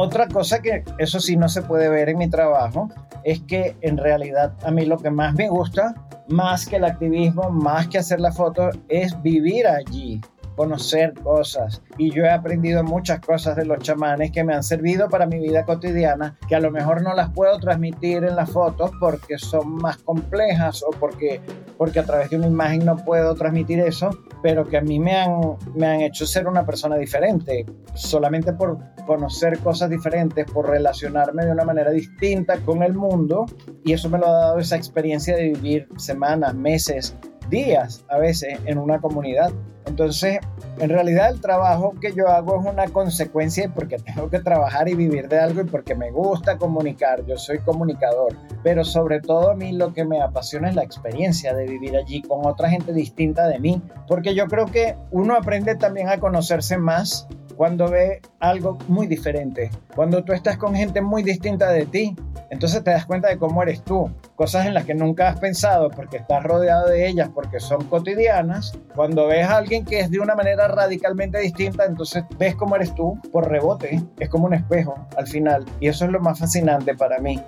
[0.00, 2.88] otra cosa que eso sí no se puede ver en mi trabajo
[3.22, 5.94] es que en realidad a mí lo que más me gusta,
[6.28, 10.20] más que el activismo, más que hacer la foto, es vivir allí
[10.60, 11.80] conocer cosas.
[11.96, 15.38] Y yo he aprendido muchas cosas de los chamanes que me han servido para mi
[15.38, 19.76] vida cotidiana, que a lo mejor no las puedo transmitir en las fotos porque son
[19.76, 21.40] más complejas o porque,
[21.78, 24.10] porque a través de una imagen no puedo transmitir eso,
[24.42, 27.64] pero que a mí me han, me han hecho ser una persona diferente,
[27.94, 33.46] solamente por conocer cosas diferentes, por relacionarme de una manera distinta con el mundo.
[33.82, 37.16] Y eso me lo ha dado esa experiencia de vivir semanas, meses,
[37.48, 39.52] días a veces en una comunidad.
[39.86, 40.38] Entonces,
[40.78, 44.94] en realidad el trabajo que yo hago es una consecuencia porque tengo que trabajar y
[44.94, 49.54] vivir de algo y porque me gusta comunicar, yo soy comunicador, pero sobre todo a
[49.54, 53.48] mí lo que me apasiona es la experiencia de vivir allí con otra gente distinta
[53.48, 57.26] de mí, porque yo creo que uno aprende también a conocerse más
[57.60, 62.16] cuando ve algo muy diferente, cuando tú estás con gente muy distinta de ti,
[62.48, 65.90] entonces te das cuenta de cómo eres tú, cosas en las que nunca has pensado
[65.90, 68.72] porque estás rodeado de ellas, porque son cotidianas.
[68.96, 72.94] Cuando ves a alguien que es de una manera radicalmente distinta, entonces ves cómo eres
[72.94, 76.94] tú por rebote, es como un espejo al final, y eso es lo más fascinante
[76.94, 77.38] para mí.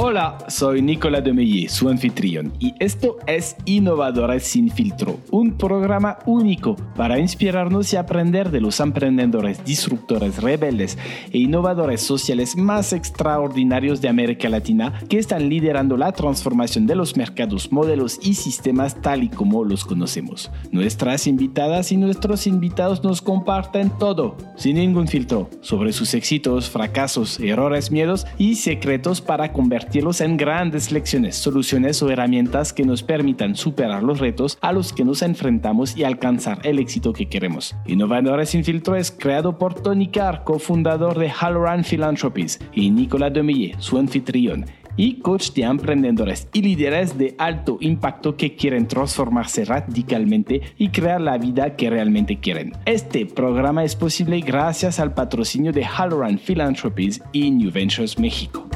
[0.00, 6.76] Hola, soy Nicolas Demeye, su anfitrión, y esto es Innovadores sin filtro, un programa único
[6.94, 10.96] para inspirarnos y aprender de los emprendedores, disruptores, rebeldes
[11.32, 17.16] e innovadores sociales más extraordinarios de América Latina que están liderando la transformación de los
[17.16, 20.48] mercados, modelos y sistemas tal y como los conocemos.
[20.70, 27.40] Nuestras invitadas y nuestros invitados nos comparten todo, sin ningún filtro, sobre sus éxitos, fracasos,
[27.40, 33.56] errores, miedos y secretos para convertir en grandes lecciones, soluciones o herramientas que nos permitan
[33.56, 37.74] superar los retos a los que nos enfrentamos y alcanzar el éxito que queremos.
[37.86, 43.74] Innovadores sin filtro es creado por Tony Carr, cofundador de Halloran Philanthropies, y Nicolas Demille,
[43.78, 50.60] su anfitrión y coach de emprendedores y líderes de alto impacto que quieren transformarse radicalmente
[50.76, 52.72] y crear la vida que realmente quieren.
[52.84, 58.68] Este programa es posible gracias al patrocinio de Halloran Philanthropies y New Ventures México.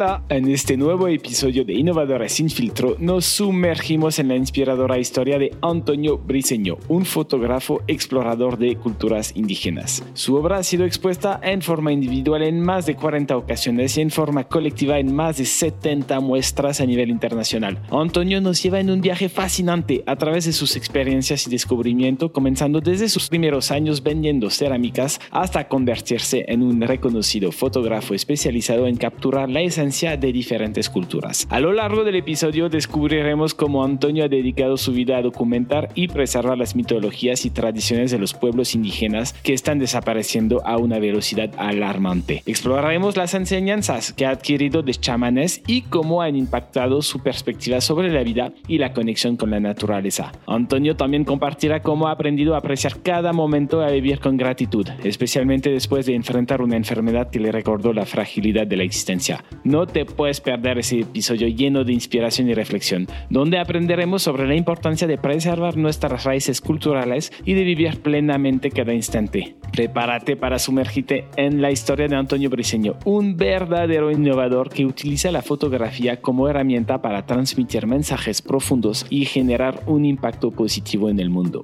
[0.00, 5.38] Hola, en este nuevo episodio de Innovadores sin filtro nos sumergimos en la inspiradora historia
[5.38, 10.02] de Antonio Briceño, un fotógrafo explorador de culturas indígenas.
[10.14, 14.10] Su obra ha sido expuesta en forma individual en más de 40 ocasiones y en
[14.10, 17.78] forma colectiva en más de 70 muestras a nivel internacional.
[17.90, 22.80] Antonio nos lleva en un viaje fascinante a través de sus experiencias y descubrimiento, comenzando
[22.80, 29.50] desde sus primeros años vendiendo cerámicas hasta convertirse en un reconocido fotógrafo especializado en capturar
[29.50, 31.48] la esencia de diferentes culturas.
[31.50, 36.06] A lo largo del episodio descubriremos cómo Antonio ha dedicado su vida a documentar y
[36.06, 41.50] preservar las mitologías y tradiciones de los pueblos indígenas que están desapareciendo a una velocidad
[41.58, 42.44] alarmante.
[42.46, 48.12] Exploraremos las enseñanzas que ha adquirido de chamanes y cómo han impactado su perspectiva sobre
[48.12, 50.30] la vida y la conexión con la naturaleza.
[50.46, 55.70] Antonio también compartirá cómo ha aprendido a apreciar cada momento a vivir con gratitud, especialmente
[55.70, 59.44] después de enfrentar una enfermedad que le recordó la fragilidad de la existencia.
[59.64, 64.54] No te puedes perder ese episodio lleno de inspiración y reflexión, donde aprenderemos sobre la
[64.54, 69.56] importancia de preservar nuestras raíces culturales y de vivir plenamente cada instante.
[69.72, 75.42] Prepárate para sumergirte en la historia de Antonio Briceño, un verdadero innovador que utiliza la
[75.42, 81.62] fotografía como herramienta para transmitir mensajes profundos y generar un impacto positivo en el mundo.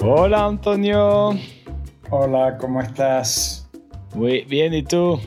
[0.00, 1.36] Hola Antonio.
[2.10, 3.68] Hola, ¿cómo estás?
[4.14, 5.20] Muy bien, ¿y tú?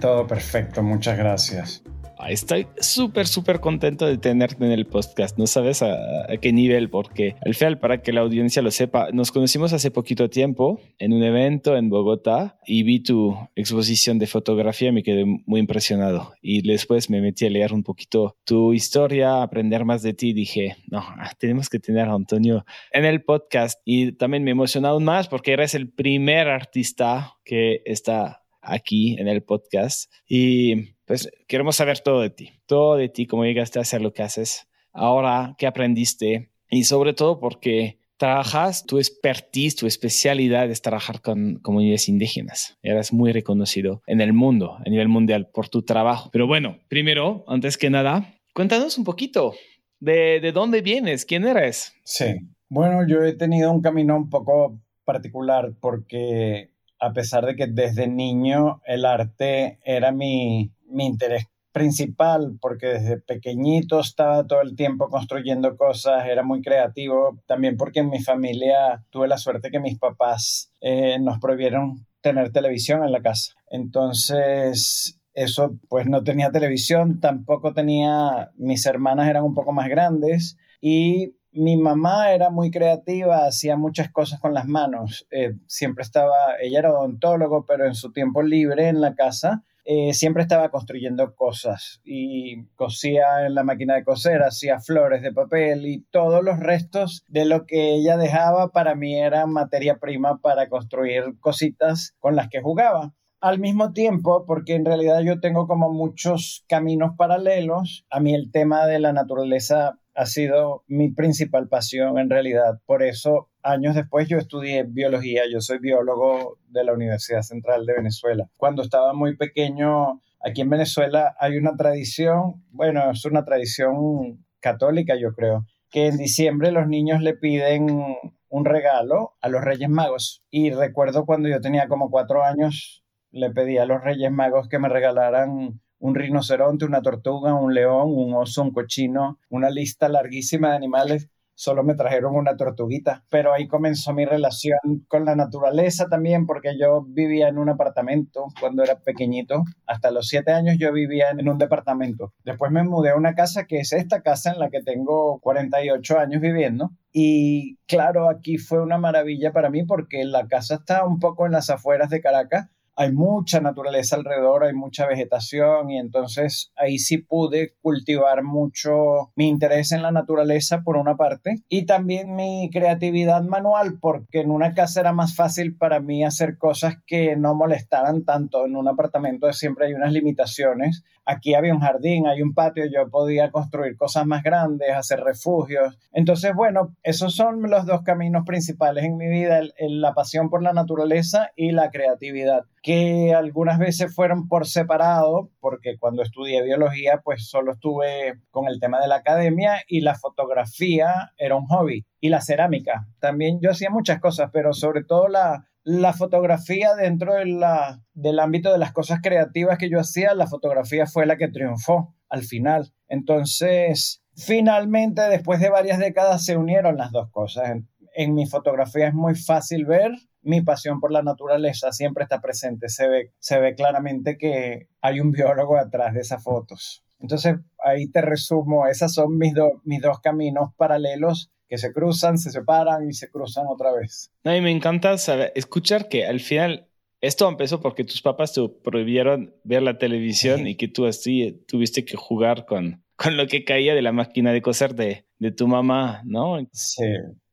[0.00, 1.84] Todo perfecto, muchas gracias.
[2.28, 5.38] Estoy súper, súper contento de tenerte en el podcast.
[5.38, 5.96] No sabes a,
[6.40, 10.28] qué nivel, porque al final, para que la audiencia lo sepa, nos conocimos hace poquito
[10.28, 15.60] tiempo en un evento en Bogotá y vi tu exposición de fotografía me quedé muy
[15.60, 16.32] impresionado.
[16.42, 20.32] Y después me metí a leer un poquito tu historia, aprender más de ti.
[20.32, 21.04] Dije, no,
[21.38, 23.80] tenemos que tener a Antonio en el podcast.
[23.84, 29.28] Y también me emocionó aún más porque eres el primer artista que está aquí en
[29.28, 30.12] el podcast.
[30.26, 34.12] Y pues queremos saber todo de ti, todo de ti, cómo llegaste a hacer lo
[34.12, 40.82] que haces, ahora qué aprendiste y sobre todo porque trabajas, tu expertise, tu especialidad es
[40.82, 42.78] trabajar con comunidades indígenas.
[42.82, 46.30] Eres muy reconocido en el mundo, a nivel mundial, por tu trabajo.
[46.32, 49.54] Pero bueno, primero, antes que nada, cuéntanos un poquito
[50.00, 51.94] de, de dónde vienes, quién eres.
[52.04, 52.36] Sí,
[52.68, 58.08] bueno, yo he tenido un camino un poco particular porque a pesar de que desde
[58.08, 61.46] niño el arte era mi, mi interés
[61.76, 68.00] principal, porque desde pequeñito estaba todo el tiempo construyendo cosas, era muy creativo, también porque
[68.00, 73.12] en mi familia tuve la suerte que mis papás eh, nos prohibieron tener televisión en
[73.12, 73.52] la casa.
[73.68, 80.56] Entonces, eso pues no tenía televisión, tampoco tenía, mis hermanas eran un poco más grandes
[80.80, 85.26] y mi mamá era muy creativa, hacía muchas cosas con las manos.
[85.30, 90.14] Eh, siempre estaba, ella era odontólogo, pero en su tiempo libre en la casa eh,
[90.14, 95.86] siempre estaba construyendo cosas y cosía en la máquina de coser, hacía flores de papel
[95.86, 100.68] y todos los restos de lo que ella dejaba para mí era materia prima para
[100.68, 105.92] construir cositas con las que jugaba al mismo tiempo, porque en realidad yo tengo como
[105.92, 112.18] muchos caminos paralelos, a mí el tema de la naturaleza ha sido mi principal pasión
[112.18, 112.80] en realidad.
[112.86, 117.94] Por eso, años después yo estudié biología, yo soy biólogo de la Universidad Central de
[117.94, 118.48] Venezuela.
[118.56, 125.16] Cuando estaba muy pequeño, aquí en Venezuela hay una tradición, bueno, es una tradición católica
[125.16, 128.16] yo creo, que en diciembre los niños le piden
[128.48, 130.42] un regalo a los Reyes Magos.
[130.50, 134.78] Y recuerdo cuando yo tenía como cuatro años, le pedí a los Reyes Magos que
[134.78, 140.70] me regalaran un rinoceronte, una tortuga, un león, un oso, un cochino, una lista larguísima
[140.70, 141.28] de animales.
[141.58, 146.78] Solo me trajeron una tortuguita, pero ahí comenzó mi relación con la naturaleza también, porque
[146.78, 149.64] yo vivía en un apartamento cuando era pequeñito.
[149.86, 152.34] Hasta los siete años yo vivía en un departamento.
[152.44, 156.18] Después me mudé a una casa que es esta casa en la que tengo 48
[156.20, 156.90] años viviendo.
[157.10, 161.52] Y claro, aquí fue una maravilla para mí porque la casa está un poco en
[161.52, 167.18] las afueras de Caracas hay mucha naturaleza alrededor, hay mucha vegetación y entonces ahí sí
[167.18, 173.42] pude cultivar mucho mi interés en la naturaleza por una parte y también mi creatividad
[173.42, 178.24] manual porque en una casa era más fácil para mí hacer cosas que no molestaran
[178.24, 178.64] tanto.
[178.64, 181.04] En un apartamento siempre hay unas limitaciones.
[181.26, 185.98] Aquí había un jardín, hay un patio, yo podía construir cosas más grandes, hacer refugios.
[186.12, 190.72] Entonces, bueno, esos son los dos caminos principales en mi vida, la pasión por la
[190.72, 197.48] naturaleza y la creatividad que algunas veces fueron por separado, porque cuando estudié biología, pues
[197.48, 202.06] solo estuve con el tema de la academia y la fotografía era un hobby.
[202.20, 203.08] Y la cerámica.
[203.18, 208.40] También yo hacía muchas cosas, pero sobre todo la, la fotografía dentro de la, del
[208.40, 212.42] ámbito de las cosas creativas que yo hacía, la fotografía fue la que triunfó al
[212.42, 212.92] final.
[213.06, 217.70] Entonces, finalmente, después de varias décadas, se unieron las dos cosas.
[218.16, 220.10] En, mi fotografía es muy fácil ver
[220.42, 222.88] mi pasión por la naturaleza siempre está presente.
[222.88, 227.04] Se ve, se ve claramente que hay un biólogo atrás de esas fotos.
[227.20, 229.52] Entonces, ahí te resumo, esos son mis,
[229.84, 234.30] mis dos caminos paralelos que se cruzan, se separan y se cruzan otra vez.
[234.44, 236.88] A mí me encanta saber, escuchar que al final
[237.20, 242.04] esto empezó porque tus papás te prohibieron ver la televisión y que tú así tuviste
[242.04, 245.66] que jugar con, con lo que caía de la máquina de coser de, de tu
[245.66, 246.58] mamá, ¿no?
[246.72, 247.04] Sí.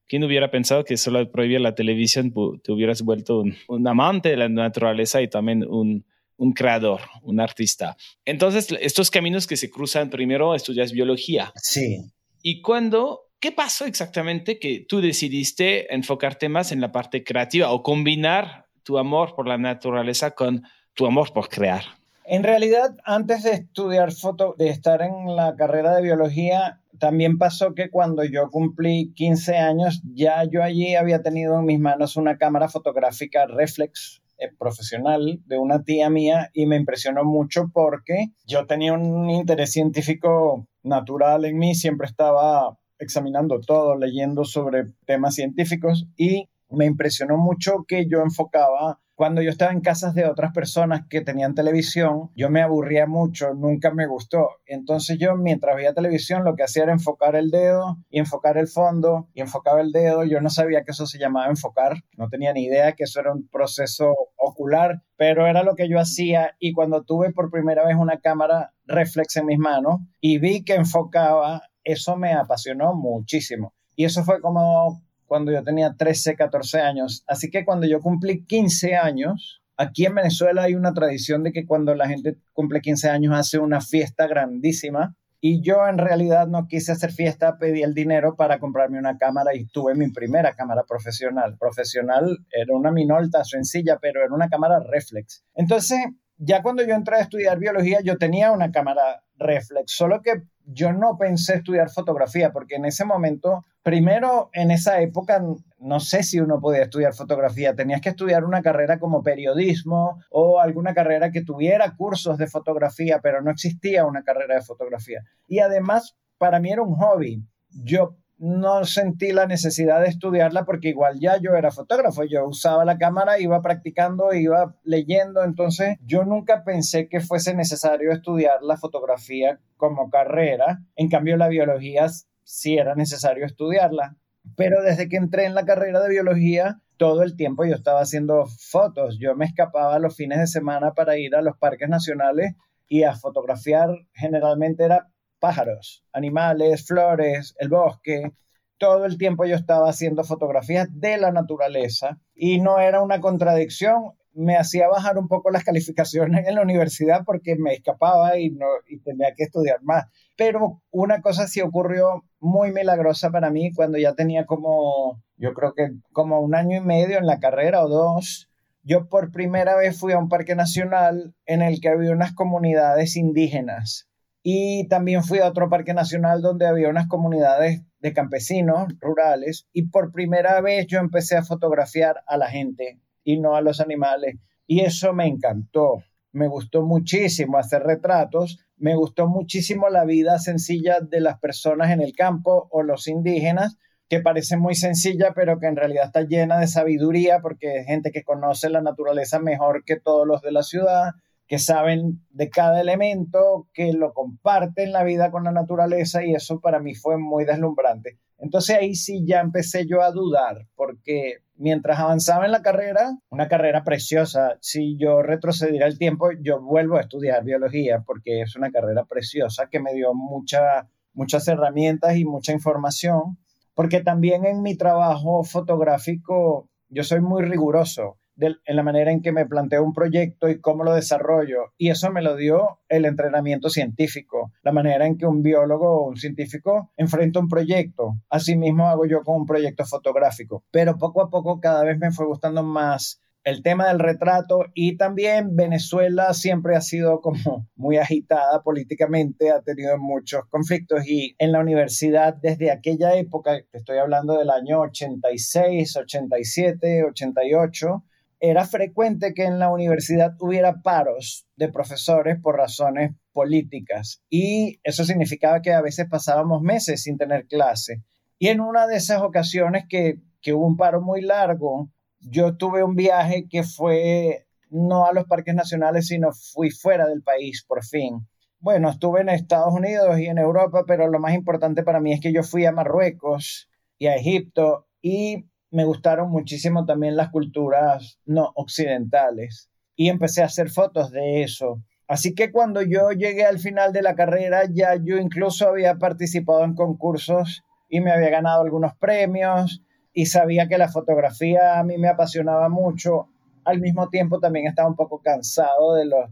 [0.08, 4.50] ¿Quién hubiera pensado que solo prohibir la televisión te hubieras vuelto un, amante de la
[4.50, 6.06] naturaleza y también un,
[6.38, 7.98] un creador, un artista?
[8.26, 11.52] Entonces, estos caminos que se cruzan, primero estudias biología.
[11.56, 12.12] Sí.
[12.44, 17.84] ¿Y cuándo, qué pasó exactamente que tú decidiste enfocarte más en la parte creativa o
[17.84, 20.64] combinar tu amor por la naturaleza con
[20.94, 21.84] tu amor por crear?
[22.24, 27.74] En realidad, antes de estudiar foto, de estar en la carrera de biología, también pasó
[27.74, 32.38] que cuando yo cumplí 15 años, ya yo allí había tenido en mis manos una
[32.38, 38.68] cámara fotográfica reflex eh, profesional de una tía mía y me impresionó mucho porque yo
[38.68, 46.08] tenía un interés científico natural en mí, siempre estaba examinando todo, leyendo sobre temas científicos
[46.16, 51.04] y me impresionó mucho que yo enfocaba cuando yo estaba en casas de otras personas
[51.08, 54.50] que tenían televisión, yo me aburría mucho, nunca me gustó.
[54.66, 58.68] Entonces yo mientras veía televisión lo que hacía era enfocar el dedo y enfocar el
[58.68, 60.24] fondo y enfocaba el dedo.
[60.24, 63.32] Yo no sabía que eso se llamaba enfocar, no tenía ni idea que eso era
[63.32, 67.96] un proceso ocular, pero era lo que yo hacía y cuando tuve por primera vez
[67.96, 73.74] una cámara reflex en mis manos y vi que enfocaba, eso me apasionó muchísimo.
[73.96, 77.24] Y eso fue como cuando yo tenía 13, 14 años.
[77.28, 81.66] Así que cuando yo cumplí 15 años, aquí en Venezuela hay una tradición de que
[81.66, 85.16] cuando la gente cumple 15 años hace una fiesta grandísima.
[85.46, 89.54] Y yo en realidad no quise hacer fiesta, pedí el dinero para comprarme una cámara
[89.54, 91.58] y tuve mi primera cámara profesional.
[91.60, 95.44] Profesional era una minolta sencilla, pero era una cámara reflex.
[95.54, 96.00] Entonces
[96.44, 100.94] ya cuando yo entré a estudiar biología, yo tenía una cámara reflex, solo que yo
[100.94, 105.44] no pensé estudiar fotografía, porque en ese momento, primero en esa época,
[105.80, 110.60] no sé si uno podía estudiar fotografía, tenías que estudiar una carrera como periodismo o
[110.60, 115.22] alguna carrera que tuviera cursos de fotografía, pero no existía una carrera de fotografía.
[115.48, 117.44] Y además, para mí era un hobby.
[117.70, 122.84] Yo no sentí la necesidad de estudiarla porque igual ya yo era fotógrafo, yo usaba
[122.86, 128.78] la cámara, iba practicando, iba leyendo, entonces yo nunca pensé que fuese necesario estudiar la
[128.78, 132.08] fotografía como carrera, en cambio la biología
[132.44, 134.18] sí era necesario estudiarla,
[134.56, 138.46] pero desde que entré en la carrera de biología, todo el tiempo yo estaba haciendo
[138.46, 142.56] fotos, yo me escapaba los fines de semana para ir a los parques nacionales
[142.88, 145.10] y a fotografiar generalmente era
[145.44, 148.32] pájaros, animales, flores, el bosque.
[148.78, 154.14] Todo el tiempo yo estaba haciendo fotografías de la naturaleza y no era una contradicción.
[154.32, 158.56] Me hacía bajar un poco las calificaciones en la universidad porque me escapaba y,
[159.04, 160.06] tenía que estudiar más.
[160.38, 165.74] Pero una cosa sí ocurrió muy milagrosa para mí cuando ya tenía como, yo creo
[165.74, 168.50] que como un año y medio en la carrera o dos.
[168.82, 173.18] Yo por primera vez fui a un parque nacional en el que había unas comunidades
[173.18, 174.08] indígenas
[174.44, 179.88] y también fui a otro parque nacional donde había unas comunidades de campesinos rurales y
[179.88, 184.36] por primera vez yo empecé a fotografiar a la gente y no a los animales.
[184.68, 186.04] Y eso me encantó.
[186.34, 192.02] Me gustó muchísimo hacer retratos, me gustó muchísimo la vida sencilla de las personas en
[192.02, 193.78] el campo o los indígenas,
[194.10, 198.12] que parece muy sencilla, pero que en realidad está llena de sabiduría porque es gente
[198.12, 201.12] que conoce la naturaleza mejor que todos los de la ciudad,
[201.48, 206.60] que saben de cada elemento, que lo comparten la vida con la naturaleza y eso
[206.60, 208.18] para mí fue muy deslumbrante.
[208.38, 213.48] Entonces ahí sí ya empecé yo a dudar, porque mientras avanzaba en la carrera, una
[213.48, 218.72] carrera preciosa, si yo retrocediera el tiempo, yo vuelvo a estudiar biología, porque es una
[218.72, 223.38] carrera preciosa que me dio mucha, muchas herramientas y mucha información,
[223.76, 229.32] porque también en mi trabajo fotográfico yo soy muy riguroso en la manera en que
[229.32, 231.74] me planteo un proyecto y cómo lo desarrollo.
[231.78, 236.08] Y eso me lo dio el entrenamiento científico, la manera en que un biólogo o
[236.08, 238.16] un científico enfrenta un proyecto.
[238.30, 240.64] Asimismo hago yo con un proyecto fotográfico.
[240.72, 244.96] Pero poco a poco cada vez me fue gustando más el tema del retrato y
[244.96, 251.52] también Venezuela siempre ha sido como muy agitada políticamente, ha tenido muchos conflictos y en
[251.52, 258.04] la universidad desde aquella época, estoy hablando del año 86, 87, 88,
[258.46, 265.06] era frecuente que en la universidad hubiera paros de profesores por razones políticas y eso
[265.06, 268.04] significaba que a veces pasábamos meses sin tener clase.
[268.38, 272.84] Y en una de esas ocasiones que, que hubo un paro muy largo, yo tuve
[272.84, 277.82] un viaje que fue no a los parques nacionales, sino fui fuera del país por
[277.86, 278.28] fin.
[278.60, 282.20] Bueno, estuve en Estados Unidos y en Europa, pero lo más importante para mí es
[282.20, 288.20] que yo fui a Marruecos y a Egipto y me gustaron muchísimo también las culturas
[288.26, 291.82] no occidentales y empecé a hacer fotos de eso.
[292.08, 296.64] Así que cuando yo llegué al final de la carrera, ya yo incluso había participado
[296.64, 299.82] en concursos y me había ganado algunos premios
[300.14, 303.30] y sabía que la fotografía a mí me apasionaba mucho.
[303.66, 306.30] Al mismo tiempo también estaba un poco cansado de los,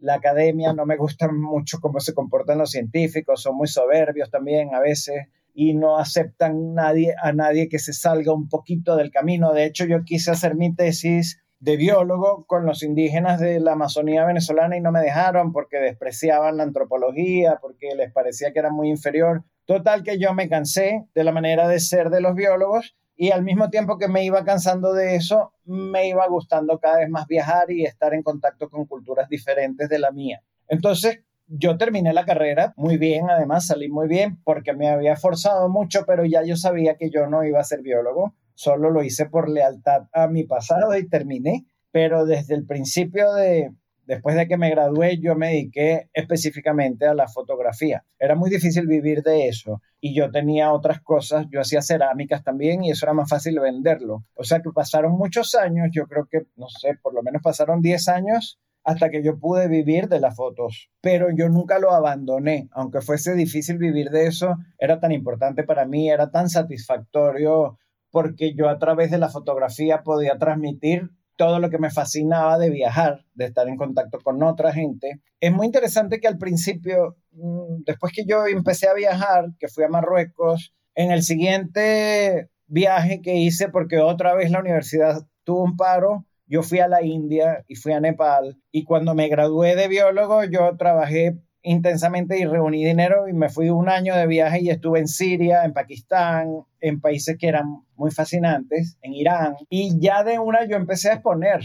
[0.00, 4.74] la academia, no me gusta mucho cómo se comportan los científicos, son muy soberbios también
[4.74, 5.26] a veces
[5.60, 9.52] y no aceptan a nadie que se salga un poquito del camino.
[9.52, 14.24] De hecho, yo quise hacer mi tesis de biólogo con los indígenas de la Amazonía
[14.24, 18.88] venezolana y no me dejaron porque despreciaban la antropología, porque les parecía que era muy
[18.88, 19.42] inferior.
[19.64, 23.42] Total que yo me cansé de la manera de ser de los biólogos y al
[23.42, 27.68] mismo tiempo que me iba cansando de eso, me iba gustando cada vez más viajar
[27.72, 30.40] y estar en contacto con culturas diferentes de la mía.
[30.68, 35.68] Entonces, yo terminé la carrera muy bien, además salí muy bien porque me había forzado
[35.68, 39.26] mucho, pero ya yo sabía que yo no iba a ser biólogo, solo lo hice
[39.26, 43.70] por lealtad a mi pasado y terminé, pero desde el principio de,
[44.04, 48.04] después de que me gradué, yo me dediqué específicamente a la fotografía.
[48.18, 49.80] Era muy difícil vivir de eso.
[50.00, 54.24] Y yo tenía otras cosas, yo hacía cerámicas también y eso era más fácil venderlo.
[54.34, 57.80] O sea que pasaron muchos años, yo creo que, no sé, por lo menos pasaron
[57.80, 60.88] 10 años hasta que yo pude vivir de las fotos.
[61.02, 65.84] Pero yo nunca lo abandoné, aunque fuese difícil vivir de eso, era tan importante para
[65.84, 67.78] mí, era tan satisfactorio
[68.10, 72.70] porque yo a través de la fotografía podía transmitir todo lo que me fascinaba de
[72.70, 75.20] viajar, de estar en contacto con otra gente.
[75.38, 79.84] Es muy interesante que al principio, mm, después que yo empecé a viajar, que fui
[79.84, 85.76] a Marruecos, en el siguiente viaje que hice, porque otra vez la universidad tuvo un
[85.76, 89.88] paro, yo fui a la India y fui a Nepal y cuando me gradué de
[89.88, 94.70] biólogo yo trabajé intensamente y reuní dinero y me fui un año de viaje y
[94.70, 99.56] estuve en Siria, en Pakistán, en países que eran muy fascinantes, en Irán.
[99.68, 101.60] Y ya de una yo empecé a exponer.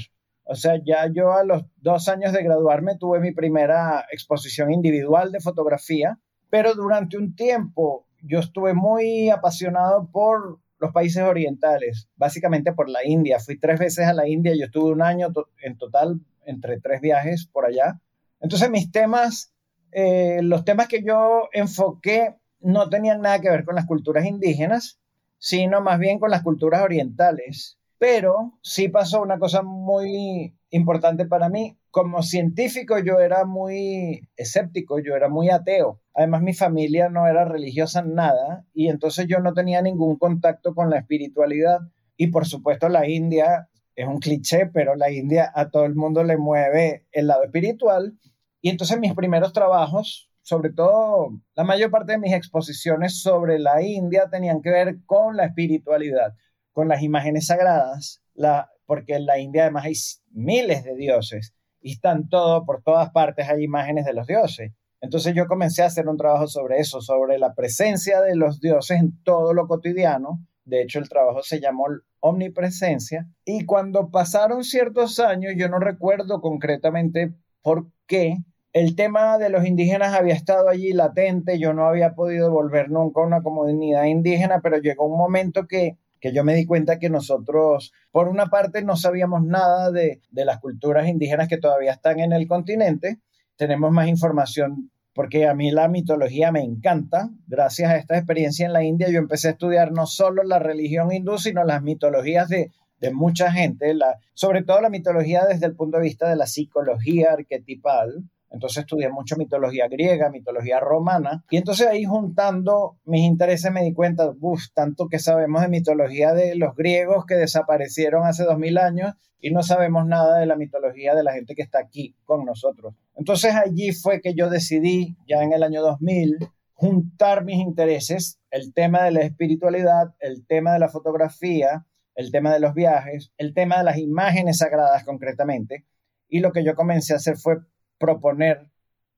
[0.46, 5.32] O sea, ya yo a los dos años de graduarme tuve mi primera exposición individual
[5.32, 12.74] de fotografía, pero durante un tiempo yo estuve muy apasionado por los países orientales, básicamente
[12.74, 13.40] por la India.
[13.40, 15.30] Fui tres veces a la India, yo estuve un año
[15.62, 18.02] en total entre tres viajes por allá.
[18.42, 19.54] Entonces mis temas,
[19.94, 25.00] eh, los temas que yo enfoqué no tenían nada que ver con las culturas indígenas,
[25.38, 27.80] sino más bien con las culturas orientales.
[27.98, 31.78] Pero sí pasó una cosa muy importante para mí.
[31.92, 36.02] Como científico yo era muy escéptico, yo era muy ateo.
[36.14, 40.76] Además mi familia no era religiosa en nada y entonces yo no tenía ningún contacto
[40.76, 41.80] con la espiritualidad.
[42.18, 46.24] Y por supuesto la India es un cliché, pero la India a todo el mundo
[46.24, 48.18] le mueve el lado espiritual.
[48.62, 53.82] Y entonces mis primeros trabajos, sobre todo la mayor parte de mis exposiciones sobre la
[53.82, 56.36] India tenían que ver con la espiritualidad
[56.74, 59.94] con las imágenes sagradas, la, porque en la India además hay
[60.32, 64.74] miles de dioses y están todo, por todas partes hay imágenes de los dioses.
[65.04, 69.02] Entonces yo comencé a hacer un trabajo sobre eso, sobre la presencia de los dioses
[69.02, 70.40] en todo lo cotidiano.
[70.64, 71.88] De hecho, el trabajo se llamó
[72.22, 73.28] Omnipresencia.
[73.44, 78.38] Y cuando pasaron ciertos años, yo no recuerdo concretamente por qué,
[78.72, 83.20] el tema de los indígenas había estado allí latente, yo no había podido volver nunca
[83.20, 87.10] a una comunidad indígena, pero llegó un momento que que yo me di cuenta que
[87.10, 92.32] nosotros, por una parte, no sabíamos nada de, las culturas indígenas que todavía están en
[92.32, 93.20] el continente,
[93.58, 97.30] tenemos más información porque a mí la mitología me encanta.
[97.48, 101.12] Gracias a esta experiencia en la India, yo empecé a estudiar no solo la religión
[101.12, 102.72] hindú, sino las mitologías de,
[103.12, 103.94] mucha gente,
[104.34, 108.24] sobre todo la mitología desde el punto de vista de la psicología arquetipal.
[108.54, 113.94] Entonces estudié mucho mitología griega, mitología romana, y entonces ahí juntando mis intereses me di
[113.94, 118.78] cuenta, uff, tanto que sabemos de mitología de los griegos que desaparecieron hace dos mil
[118.78, 122.46] años y no sabemos nada de la mitología de la gente que está aquí con
[122.46, 122.94] nosotros.
[123.16, 126.38] Entonces allí fue que yo decidí, ya en el año 2000,
[126.76, 132.54] juntar mis intereses, el tema de la espiritualidad, el tema de la fotografía, el tema
[132.54, 135.86] de los viajes, el tema de las imágenes sagradas concretamente,
[136.30, 137.58] y lo que yo comencé a hacer fue
[138.04, 138.68] proponer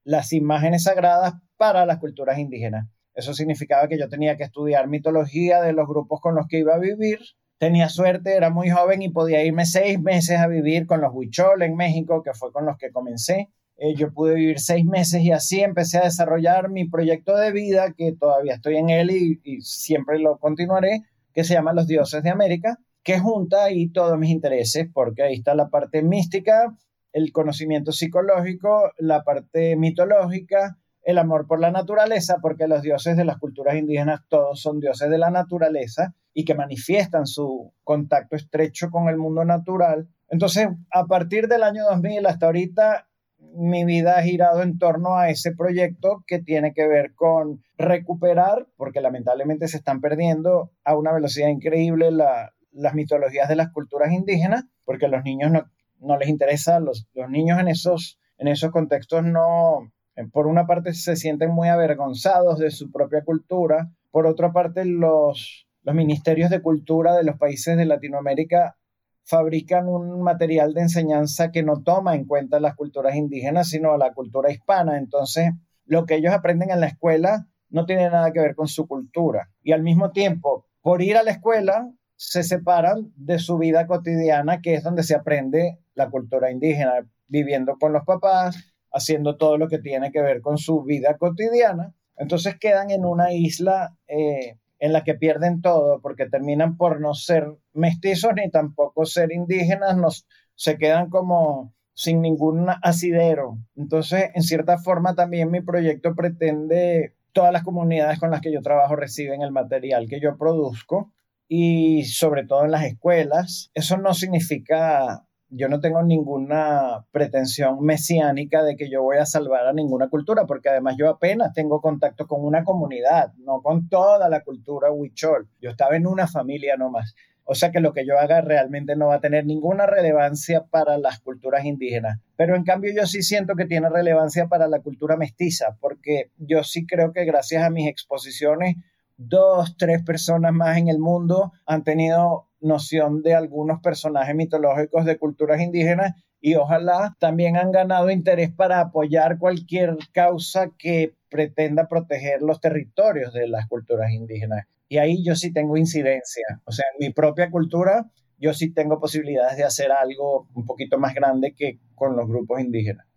[0.03, 2.87] las imágenes sagradas para las culturas indígenas.
[3.15, 6.75] Eso significaba que yo tenía que estudiar mitología de los grupos con los que iba
[6.75, 7.19] a vivir.
[7.57, 11.63] Tenía suerte, era muy joven y podía irme seis meses a vivir con los Huichol
[11.63, 13.49] en México, que fue con los que comencé.
[13.77, 17.93] Eh, yo pude vivir seis meses y así empecé a desarrollar mi proyecto de vida,
[17.97, 21.01] que todavía estoy en él y, y siempre lo continuaré,
[21.33, 25.33] que se llama Los Dioses de América, que junta ahí todos mis intereses, porque ahí
[25.35, 26.75] está la parte mística,
[27.15, 33.23] el conocimiento psicológico, la parte mitológica, el amor por la naturaleza, porque los dioses de
[33.23, 38.89] las culturas indígenas todos son dioses de la naturaleza y que manifiestan su contacto estrecho
[38.91, 40.09] con el mundo natural.
[40.27, 43.07] Entonces, a partir del año 2000 hasta ahorita,
[43.55, 48.67] mi vida ha girado en torno a ese proyecto que tiene que ver con recuperar,
[48.75, 54.65] porque lamentablemente se están perdiendo a una velocidad increíble las mitologías de las culturas indígenas,
[54.83, 55.63] porque los niños no,
[56.05, 59.91] no les interesa, los, los niños en esos, en esos contextos no,
[60.31, 65.67] por una parte se sienten muy avergonzados de su propia cultura, por otra parte los,
[65.83, 68.77] los ministerios de cultura de los países de Latinoamérica
[69.25, 74.13] fabrican un material de enseñanza que no toma en cuenta las culturas indígenas, sino la
[74.13, 74.97] cultura hispana.
[74.97, 75.51] Entonces,
[75.85, 79.49] lo que ellos aprenden en la escuela no tiene nada que ver con su cultura.
[79.63, 84.61] Y al mismo tiempo, por ir a la escuela, se separan de su vida cotidiana,
[84.61, 89.67] que es donde se aprende la cultura indígena, viviendo con los papás, haciendo todo lo
[89.67, 91.93] que tiene que ver con su vida cotidiana.
[92.17, 97.13] Entonces quedan en una isla eh, en la que pierden todo porque terminan por no
[97.13, 103.57] ser mestizos ni tampoco ser indígenas, nos, se quedan como sin ningún asidero.
[103.75, 108.61] Entonces, en cierta forma, también mi proyecto pretende, todas las comunidades con las que yo
[108.61, 111.11] trabajo reciben el material que yo produzco
[111.47, 113.71] y sobre todo en las escuelas.
[113.73, 119.67] Eso no significa yo no tengo ninguna pretensión mesiánica de que yo voy a salvar
[119.67, 124.29] a ninguna cultura, porque además yo apenas tengo contacto con una comunidad, no con toda
[124.29, 125.47] la cultura huichol.
[125.61, 127.15] Yo estaba en una familia nomás.
[127.47, 130.97] O sea que lo que yo haga realmente no va a tener ninguna relevancia para
[130.97, 132.19] las culturas indígenas.
[132.35, 136.63] Pero en cambio yo sí siento que tiene relevancia para la cultura mestiza, porque yo
[136.63, 138.77] sí creo que gracias a mis exposiciones
[139.17, 145.17] dos, tres personas más en el mundo han tenido noción de algunos personajes mitológicos de
[145.17, 152.41] culturas indígenas y ojalá también han ganado interés para apoyar cualquier causa que pretenda proteger
[152.41, 154.67] los territorios de las culturas indígenas.
[154.87, 156.61] Y ahí yo sí tengo incidencia.
[156.65, 158.05] O sea, en mi propia cultura,
[158.37, 162.61] yo sí tengo posibilidades de hacer algo un poquito más grande que con los grupos
[162.61, 163.07] indígenas.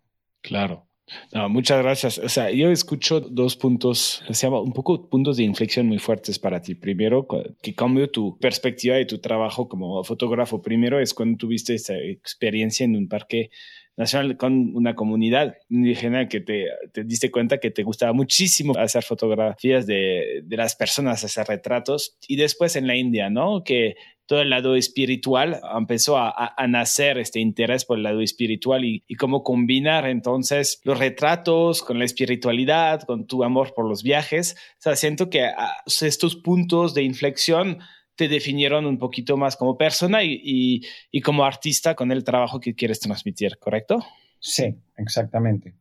[0.40, 0.87] Claro.
[1.32, 2.18] No, muchas gracias.
[2.18, 6.38] O sea, yo escucho dos puntos, se llama un poco puntos de inflexión muy fuertes
[6.38, 6.74] para ti.
[6.74, 7.26] Primero,
[7.62, 10.62] que cambió tu perspectiva y tu trabajo como fotógrafo.
[10.62, 13.50] Primero es cuando tuviste esta experiencia en un parque
[13.98, 19.02] nacional con una comunidad indígena que te, te, diste cuenta que te gustaba muchísimo hacer
[19.02, 22.16] fotografías de, de, las personas, hacer retratos.
[22.28, 23.64] Y después en la India, ¿no?
[23.64, 23.96] Que
[24.28, 29.42] todo el lado espiritual empezó a, nacer este interés por el lado espiritual y, cómo
[29.42, 34.54] combinar entonces los retratos con la espiritualidad, con tu amor por los viajes.
[34.78, 37.78] O sea, siento que ah, estos puntos de inflexión
[38.16, 40.82] te definieron un poquito más como persona y,
[41.24, 44.04] como artista con el trabajo que quieres transmitir, ¿correcto?
[44.40, 45.74] Sí, exactamente.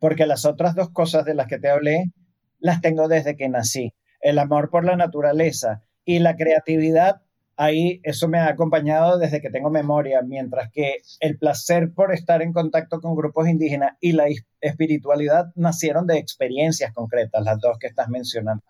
[0.00, 2.06] Porque las otras dos cosas de las que te hablé
[2.58, 3.94] las tengo desde que nací.
[4.20, 7.22] El amor por la naturaleza y la creatividad
[7.56, 12.42] ahí eso me ha acompañado desde que tengo memoria, mientras que el placer por estar
[12.42, 14.26] en contacto con grupos indígenas y la
[14.60, 18.62] espiritualidad nacieron de experiencias concretas, las dos que estás mencionando.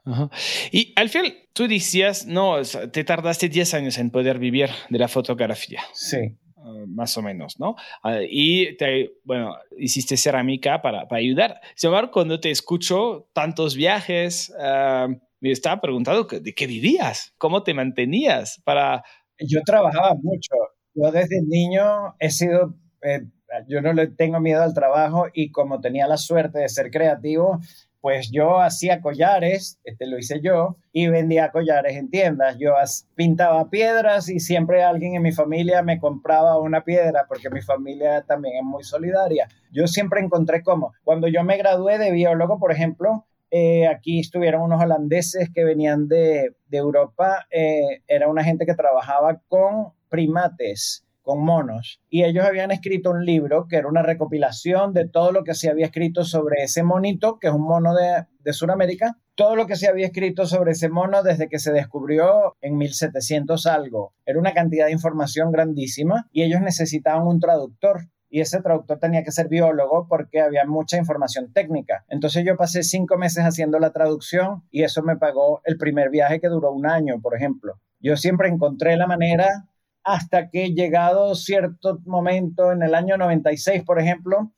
[0.71, 2.57] Y al final, tú decías, no,
[2.93, 5.81] te tardaste 10 años en poder vivir de la fotografía.
[5.93, 6.37] Sí.
[6.57, 7.71] Uh, más o menos, ¿no?
[8.05, 11.61] Uh, y te, bueno, hiciste cerámica para, para ayudar.
[11.75, 17.65] Sin embargo, cuando te escucho tantos viajes, uh, me estaba preguntando de qué vivías, cómo
[17.65, 19.03] te mantenías para...
[19.41, 20.55] Yo trabajaba mucho.
[20.95, 23.23] Yo desde niño he sido, eh,
[23.67, 27.59] yo no le tengo miedo al trabajo y como tenía la suerte de ser creativo,
[28.01, 32.57] pues yo hacía collares, este lo hice yo, y vendía collares en tiendas.
[32.61, 32.75] Yo
[33.17, 38.23] pintaba piedras y siempre alguien en mi familia me compraba una piedra porque mi familia
[38.23, 39.49] también es muy solidaria.
[39.73, 40.93] Yo siempre encontré cómo.
[41.03, 46.09] Cuando yo me gradué de biólogo, por ejemplo, eh, aquí estuvieron unos holandeses que venían
[46.09, 47.47] de, Europa.
[47.51, 52.01] Eh, era una gente que trabajaba con primates, con monos.
[52.09, 55.69] Y ellos habían escrito un libro que era una recopilación de todo lo que se
[55.69, 59.19] había escrito sobre ese monito, que es un mono de, de Sudamérica.
[59.35, 63.67] Todo lo que se había escrito sobre ese mono desde que se descubrió en 1700
[63.67, 64.15] algo.
[64.25, 69.23] Era una cantidad de información grandísima y ellos necesitaban un traductor y ese traductor tenía
[69.23, 72.07] que ser biólogo porque había mucha información técnica.
[72.09, 76.41] Entonces yo pasé cinco meses haciendo la traducción y eso me pagó el primer viaje
[76.41, 77.79] que duró un año, por ejemplo.
[78.01, 79.69] Yo siempre encontré la manera
[80.03, 84.51] hasta que llegado cierto momento, en el año 96, por ejemplo,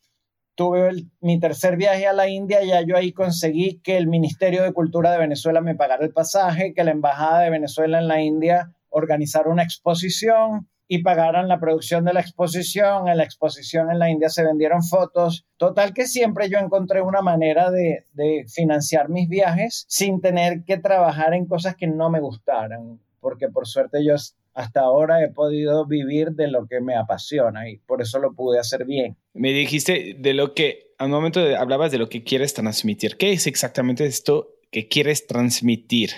[0.54, 4.72] tuve mi tercer viaje a la India, ya yo ahí conseguí que el Ministerio de
[4.72, 8.72] Cultura de Venezuela me pagara el pasaje, que la Embajada de Venezuela en la India
[8.88, 13.08] organizara una exposición, y pagaran la producción de la exposición.
[13.08, 15.46] En la exposición en la India se vendieron fotos.
[15.56, 18.04] Total que siempre yo encontré una manera de,
[18.48, 23.66] financiar mis viajes sin tener que trabajar en cosas que no me gustaran, porque por
[23.66, 24.14] suerte yo
[24.54, 28.58] hasta ahora he podido vivir de lo que me apasiona y por eso lo pude
[28.58, 29.16] hacer bien.
[29.32, 33.16] Me dijiste de lo que, a un momento hablabas de lo que quieres transmitir.
[33.16, 36.10] ¿Qué es exactamente esto que quieres transmitir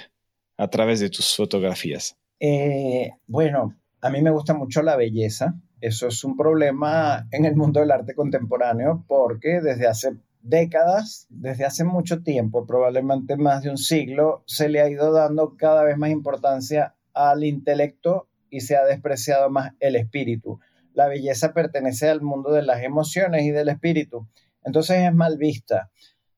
[0.59, 2.17] a través de tus fotografías?
[2.41, 3.75] Eh, bueno,
[4.07, 5.57] a mí me gusta mucho la belleza.
[5.81, 11.65] Eso es un problema en el mundo del arte contemporáneo porque desde hace décadas, desde
[11.65, 15.99] hace mucho tiempo, probablemente más de un siglo, se le ha ido dando cada vez
[15.99, 20.61] más importancia al intelecto y se ha despreciado más el espíritu.
[20.95, 24.29] La belleza pertenece al mundo de las emociones y del espíritu.
[24.63, 25.91] Entonces es mal vista.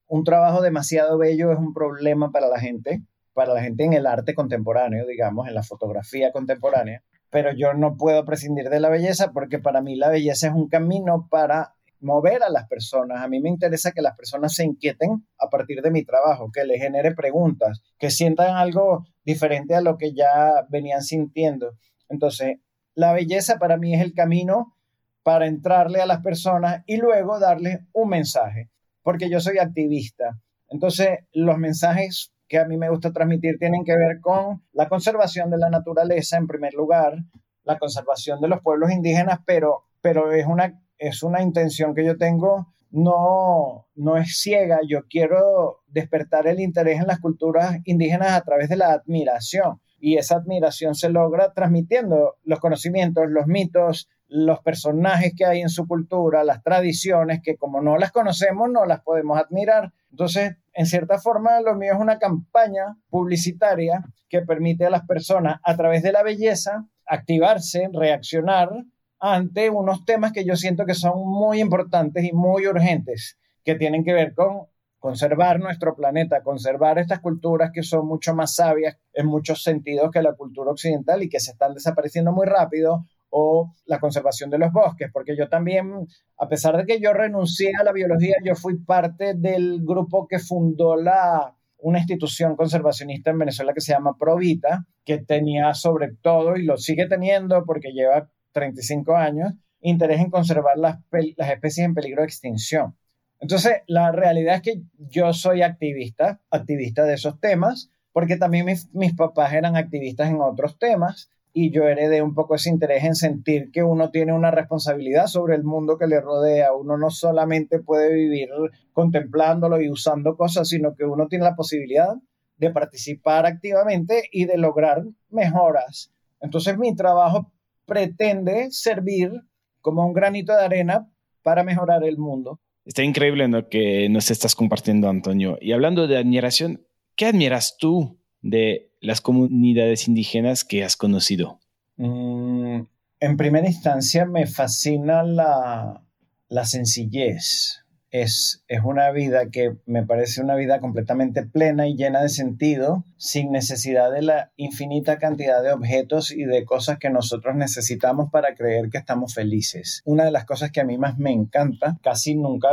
[0.07, 3.03] Un trabajo demasiado bello es un problema para la gente,
[3.35, 7.97] para la gente en el arte contemporáneo, digamos, en la fotografía contemporánea pero yo no
[7.97, 12.43] puedo prescindir de la belleza porque para mí la belleza es un camino para mover
[12.43, 13.23] a las personas.
[13.23, 16.65] A mí me interesa que las personas se inquieten a partir de mi trabajo, que
[16.65, 21.77] les genere preguntas, que sientan algo diferente a lo que ya venían sintiendo.
[22.09, 22.59] Entonces,
[22.95, 24.75] la belleza para mí es el camino
[25.23, 28.71] para entrarle a las personas y luego darles un mensaje,
[29.03, 30.41] porque yo soy activista.
[30.69, 35.51] Entonces, los mensajes que a mí me gusta transmitir tienen que ver con la conservación
[35.51, 37.19] de la naturaleza en primer lugar,
[37.65, 42.17] la conservación de los pueblos indígenas, pero, pero es, una, es una intención que yo
[42.17, 48.41] tengo, no, no es ciega, yo quiero despertar el interés en las culturas indígenas a
[48.41, 54.61] través de la admiración y esa admiración se logra transmitiendo los conocimientos, los mitos, los
[54.61, 59.01] personajes que hay en su cultura, las tradiciones que como no las conocemos no las
[59.01, 59.93] podemos admirar.
[60.11, 65.59] Entonces, en cierta forma lo mío es una campaña publicitaria que permite a las personas
[65.65, 68.71] a través de la belleza activarse, reaccionar
[69.19, 74.05] ante unos temas que yo siento que son muy importantes y muy urgentes, que tienen
[74.05, 74.69] que ver con
[75.01, 80.23] conservar nuestro planeta, conservar estas culturas que son mucho más sabias en muchos sentidos que
[80.23, 84.73] la cultura occidental y que se están desapareciendo muy rápido, o la conservación de los
[84.73, 86.07] bosques, porque yo también,
[86.39, 90.39] a pesar de que yo renuncié a la biología, yo fui parte del grupo que
[90.39, 96.57] fundó la, una institución conservacionista en Venezuela que se llama Provita, que tenía sobre todo,
[96.57, 100.99] y lo sigue teniendo porque lleva 35 años, interés en conservar las,
[101.37, 102.97] las especies en peligro de extinción.
[103.41, 108.93] Entonces, la realidad es que yo soy activista, activista de esos temas, porque también mis,
[108.95, 113.15] mis, papás eran activistas en otros temas y yo heredé un poco ese interés en
[113.15, 116.73] sentir que uno tiene una responsabilidad sobre el mundo que le rodea.
[116.73, 118.49] Uno no solamente puede vivir
[118.93, 122.15] contemplándolo y usando cosas, sino que uno tiene la posibilidad
[122.57, 126.13] de participar activamente y de lograr mejoras.
[126.41, 127.53] Entonces mi trabajo
[127.87, 129.33] pretende servir
[129.81, 131.11] como un granito de arena
[131.43, 132.61] para mejorar el mundo.
[132.85, 135.59] Está increíble lo que nos estás compartiendo, Antonio.
[135.61, 141.61] Y hablando de admiración, ¿qué admiras tú de las comunidades indígenas que has conocido?
[141.97, 142.83] Mm,
[143.21, 146.03] en primera instancia, me fascina la,
[146.49, 152.29] la sencillez es, una vida que me parece una vida completamente plena y llena de
[152.29, 158.31] sentido, sin necesidad de la infinita cantidad de objetos y de cosas que nosotros necesitamos
[158.31, 160.03] para creer que estamos felices.
[160.05, 162.71] Una de las cosas que a mí más me encanta, casi nunca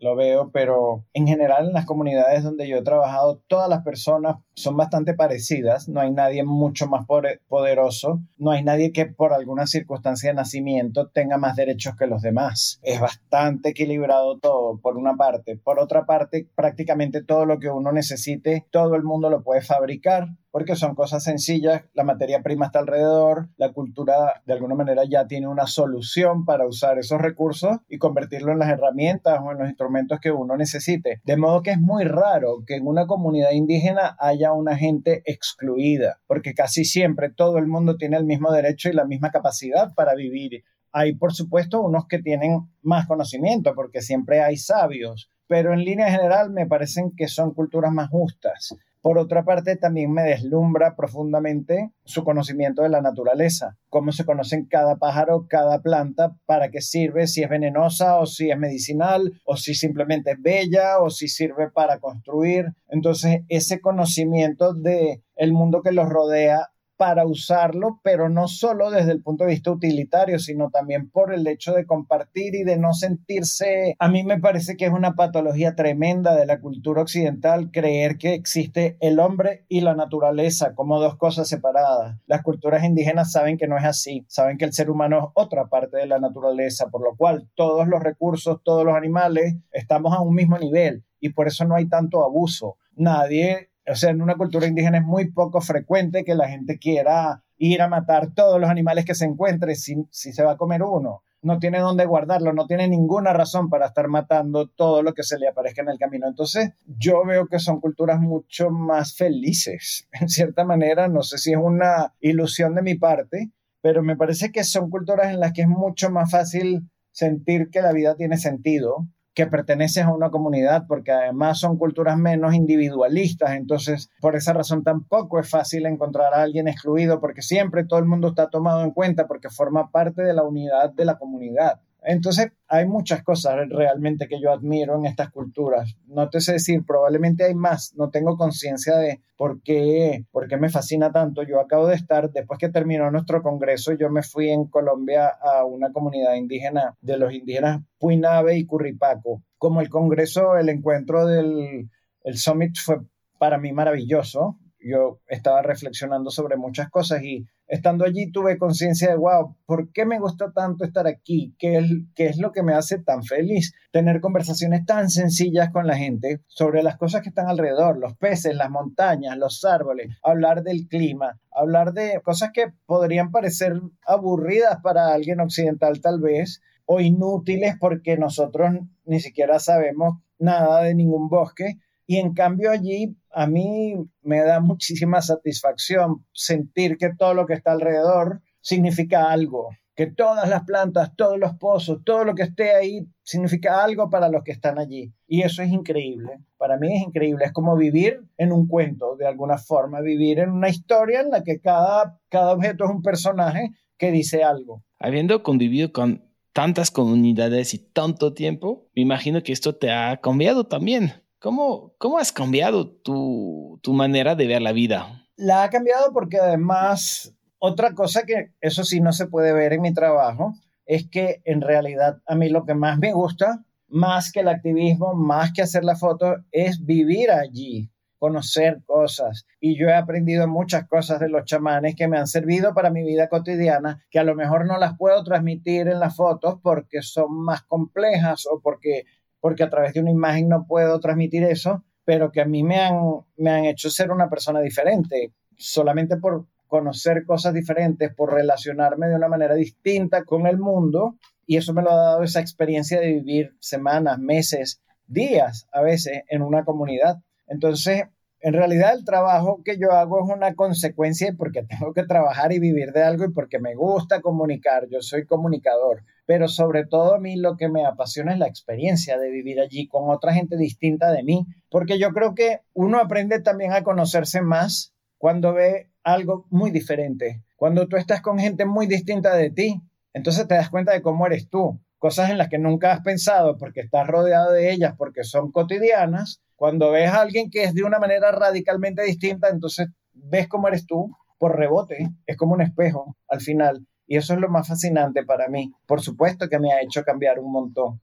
[0.00, 4.36] lo veo, pero en general en las comunidades donde yo he trabajado, todas las personas
[4.54, 7.06] son bastante parecidas, no hay nadie mucho más
[7.48, 12.22] poderoso, no hay nadie que por alguna circunstancia de nacimiento tenga más derechos que los
[12.22, 12.78] demás.
[12.82, 15.56] Es bastante equilibrado todo, por una parte.
[15.56, 20.28] Por otra parte, prácticamente todo lo que uno necesite, todo el mundo lo puede fabricar
[20.54, 25.26] porque son cosas sencillas, la materia prima está alrededor, la cultura de alguna manera ya
[25.26, 29.66] tiene una solución para usar esos recursos y convertirlo en las herramientas o en los
[29.68, 31.20] instrumentos que uno necesite.
[31.24, 36.20] De modo que es muy raro que en una comunidad indígena haya una gente excluida,
[36.28, 40.14] porque casi siempre todo el mundo tiene el mismo derecho y la misma capacidad para
[40.14, 40.62] vivir.
[40.92, 46.12] Hay, por supuesto, unos que tienen más conocimiento, porque siempre hay sabios, pero en línea
[46.12, 48.76] general me parecen que son culturas más justas.
[49.04, 54.64] Por otra parte, también me deslumbra profundamente su conocimiento de la naturaleza, cómo se conocen
[54.64, 59.58] cada pájaro, cada planta, para qué sirve, si es venenosa o si es medicinal, o
[59.58, 62.72] si simplemente es bella, o si sirve para construir.
[62.88, 69.12] Entonces, ese conocimiento de el mundo que los rodea para usarlo, pero no solo desde
[69.12, 72.92] el punto de vista utilitario, sino también por el hecho de compartir y de no
[72.92, 78.18] sentirse, a mí me parece que es una patología tremenda de la cultura occidental creer
[78.18, 82.16] que existe el hombre y la naturaleza como dos cosas separadas.
[82.26, 85.66] Las culturas indígenas saben que no es así, saben que el ser humano es otra
[85.66, 90.20] parte de la naturaleza, por lo cual todos los recursos, todos los animales estamos a
[90.20, 92.76] un mismo nivel y por eso no hay tanto abuso.
[92.96, 97.42] Nadie o sea, en una cultura indígena es muy poco frecuente que la gente quiera
[97.56, 100.82] ir a matar todos los animales que se encuentre si, si se va a comer
[100.82, 101.22] uno.
[101.42, 105.38] No tiene dónde guardarlo, no tiene ninguna razón para estar matando todo lo que se
[105.38, 106.26] le aparezca en el camino.
[106.26, 111.08] Entonces, yo veo que son culturas mucho más felices, en cierta manera.
[111.08, 113.50] No sé si es una ilusión de mi parte,
[113.82, 117.82] pero me parece que son culturas en las que es mucho más fácil sentir que
[117.82, 123.52] la vida tiene sentido que perteneces a una comunidad, porque además son culturas menos individualistas,
[123.52, 128.06] entonces por esa razón tampoco es fácil encontrar a alguien excluido, porque siempre todo el
[128.06, 131.80] mundo está tomado en cuenta porque forma parte de la unidad de la comunidad.
[132.04, 135.96] Entonces, hay muchas cosas realmente que yo admiro en estas culturas.
[136.06, 137.94] No te sé decir, probablemente hay más.
[137.96, 141.42] No tengo conciencia de por qué, por qué me fascina tanto.
[141.42, 145.64] Yo acabo de estar, después que terminó nuestro congreso, yo me fui en Colombia a
[145.64, 149.42] una comunidad indígena de los indígenas Puinabe y Curripaco.
[149.56, 151.88] Como el congreso, el encuentro del
[152.24, 153.00] el summit fue
[153.38, 154.58] para mí maravilloso.
[154.84, 160.04] Yo estaba reflexionando sobre muchas cosas y estando allí tuve conciencia de, wow, ¿por qué
[160.04, 161.54] me gusta tanto estar aquí?
[161.58, 163.72] ¿Qué es, ¿Qué es lo que me hace tan feliz?
[163.90, 168.54] Tener conversaciones tan sencillas con la gente sobre las cosas que están alrededor, los peces,
[168.54, 175.14] las montañas, los árboles, hablar del clima, hablar de cosas que podrían parecer aburridas para
[175.14, 178.72] alguien occidental tal vez, o inútiles porque nosotros
[179.06, 184.60] ni siquiera sabemos nada de ningún bosque, y en cambio allí a mí me da
[184.60, 191.14] muchísima satisfacción sentir que todo lo que está alrededor significa algo, que todas las plantas,
[191.16, 195.12] todos los pozos, todo lo que esté ahí significa algo para los que están allí.
[195.26, 196.38] Y eso es increíble.
[196.56, 197.44] Para mí es increíble.
[197.44, 201.42] Es como vivir en un cuento, de alguna forma, vivir en una historia en la
[201.42, 204.82] que cada, cada objeto es un personaje que dice algo.
[204.98, 210.64] Habiendo convivido con tantas comunidades y tanto tiempo, me imagino que esto te ha cambiado
[210.64, 211.23] también.
[211.44, 215.28] ¿Cómo, cómo has cambiado tu, tu manera de ver la vida?
[215.36, 219.82] La ha cambiado porque además, otra cosa que eso sí no se puede ver en
[219.82, 220.54] mi trabajo,
[220.86, 225.12] es que en realidad a mí lo que más me gusta, más que el activismo,
[225.12, 227.90] más que hacer la foto, es vivir allí,
[228.24, 229.44] conocer cosas.
[229.60, 233.02] Y yo he aprendido muchas cosas de los chamanes que me han servido para mi
[233.02, 237.44] vida cotidiana, que a lo mejor no las puedo transmitir en las fotos porque son
[237.44, 239.04] más complejas o porque,
[239.44, 242.80] porque a través de una imagen no puedo transmitir eso, pero que a mí me
[242.80, 242.96] han,
[243.36, 249.16] me han hecho ser una persona diferente, solamente por, conocer cosas diferentes, por relacionarme de
[249.16, 251.18] una manera distinta con el mundo.
[251.44, 256.22] Y eso me lo ha dado esa experiencia de vivir semanas, meses, días a veces
[256.30, 257.18] en una comunidad.
[257.46, 258.04] Entonces,
[258.40, 262.60] en realidad el trabajo que yo hago es una consecuencia porque tengo que trabajar y
[262.60, 267.20] vivir de algo y porque me gusta comunicar, yo soy comunicador, pero sobre todo a
[267.20, 271.12] mí lo que me apasiona es la experiencia de vivir allí con otra gente distinta
[271.12, 276.46] de mí, porque yo creo que uno aprende también a conocerse más cuando ve algo
[276.50, 277.42] muy diferente.
[277.56, 279.80] Cuando tú estás con gente muy distinta de ti,
[280.12, 281.80] entonces te das cuenta de cómo eres tú.
[281.98, 286.42] Cosas en las que nunca has pensado porque estás rodeado de ellas, porque son cotidianas.
[286.56, 290.86] Cuando ves a alguien que es de una manera radicalmente distinta, entonces ves cómo eres
[290.86, 292.10] tú por rebote.
[292.26, 293.86] Es como un espejo al final.
[294.06, 295.72] Y eso es lo más fascinante para mí.
[295.86, 298.00] Por supuesto que me ha hecho cambiar un montón.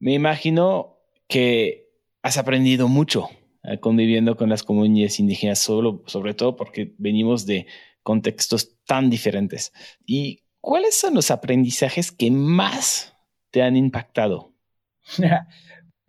[0.00, 0.98] Me imagino
[1.28, 1.88] que
[2.22, 3.28] has aprendido mucho
[3.64, 7.66] eh, conviviendo con las comunidades indígenas, solo, sobre todo porque venimos de
[8.02, 9.72] contextos tan diferentes.
[10.06, 13.14] ¿Y cuáles son los aprendizajes que más
[13.50, 14.54] te han impactado?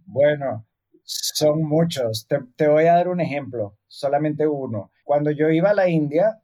[0.05, 0.67] bueno,
[1.03, 2.27] son muchos.
[2.27, 4.91] Te, te, voy a dar un ejemplo, solamente uno.
[5.03, 6.41] Cuando yo iba a la India,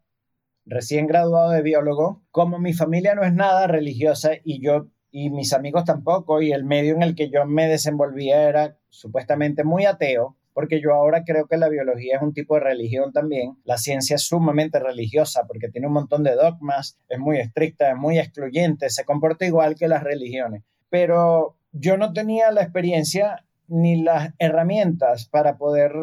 [0.66, 5.54] recién graduado de biólogo, como mi familia no es nada religiosa y yo y mis
[5.54, 10.36] amigos tampoco, y el medio en el que yo me desenvolvía era supuestamente muy ateo,
[10.52, 13.58] porque yo ahora creo que la biología es un tipo de religión también.
[13.64, 17.96] La ciencia es sumamente religiosa porque tiene un montón de dogmas, es muy estricta, es
[17.96, 20.64] muy excluyente, se comporta igual que las religiones.
[20.90, 25.94] Pero yo no tenía la experiencia ni las herramientas para poder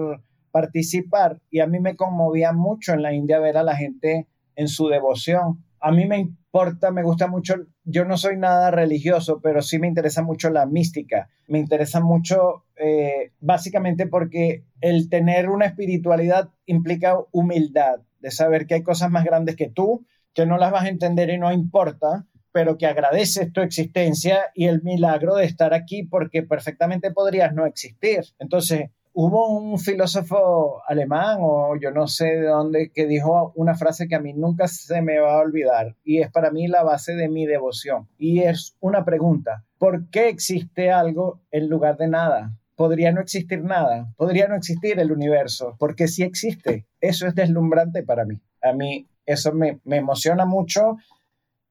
[0.53, 4.69] participar y a mí me conmovía mucho en la India ver a la gente en
[4.69, 5.65] su devoción.
[5.81, 9.89] A mí me importa, me gusta mucho, yo no soy nada religioso, pero sí me
[9.89, 17.17] interesa mucho la mística, me interesa mucho eh, básicamente porque el tener una espiritualidad implica
[17.33, 20.89] humildad, de saber que hay cosas más grandes que tú, que no las vas a
[20.89, 26.05] entender y no importa, pero que agradeces tu existencia y el milagro de estar aquí
[26.05, 28.21] porque perfectamente podrías no existir.
[28.39, 34.09] Entonces, hubo un filósofo alemán o yo no sé de dónde que dijo una frase
[34.09, 37.15] que a mí nunca se me va a olvidar y es para mí la base
[37.15, 42.53] de mi devoción y es una pregunta, ¿por qué existe algo en lugar de nada?
[42.83, 46.85] podría no existir nada, podría no existir el universo, porque si existe.
[47.01, 48.41] Eso es deslumbrante para mí.
[48.61, 50.97] A mí eso me, me emociona mucho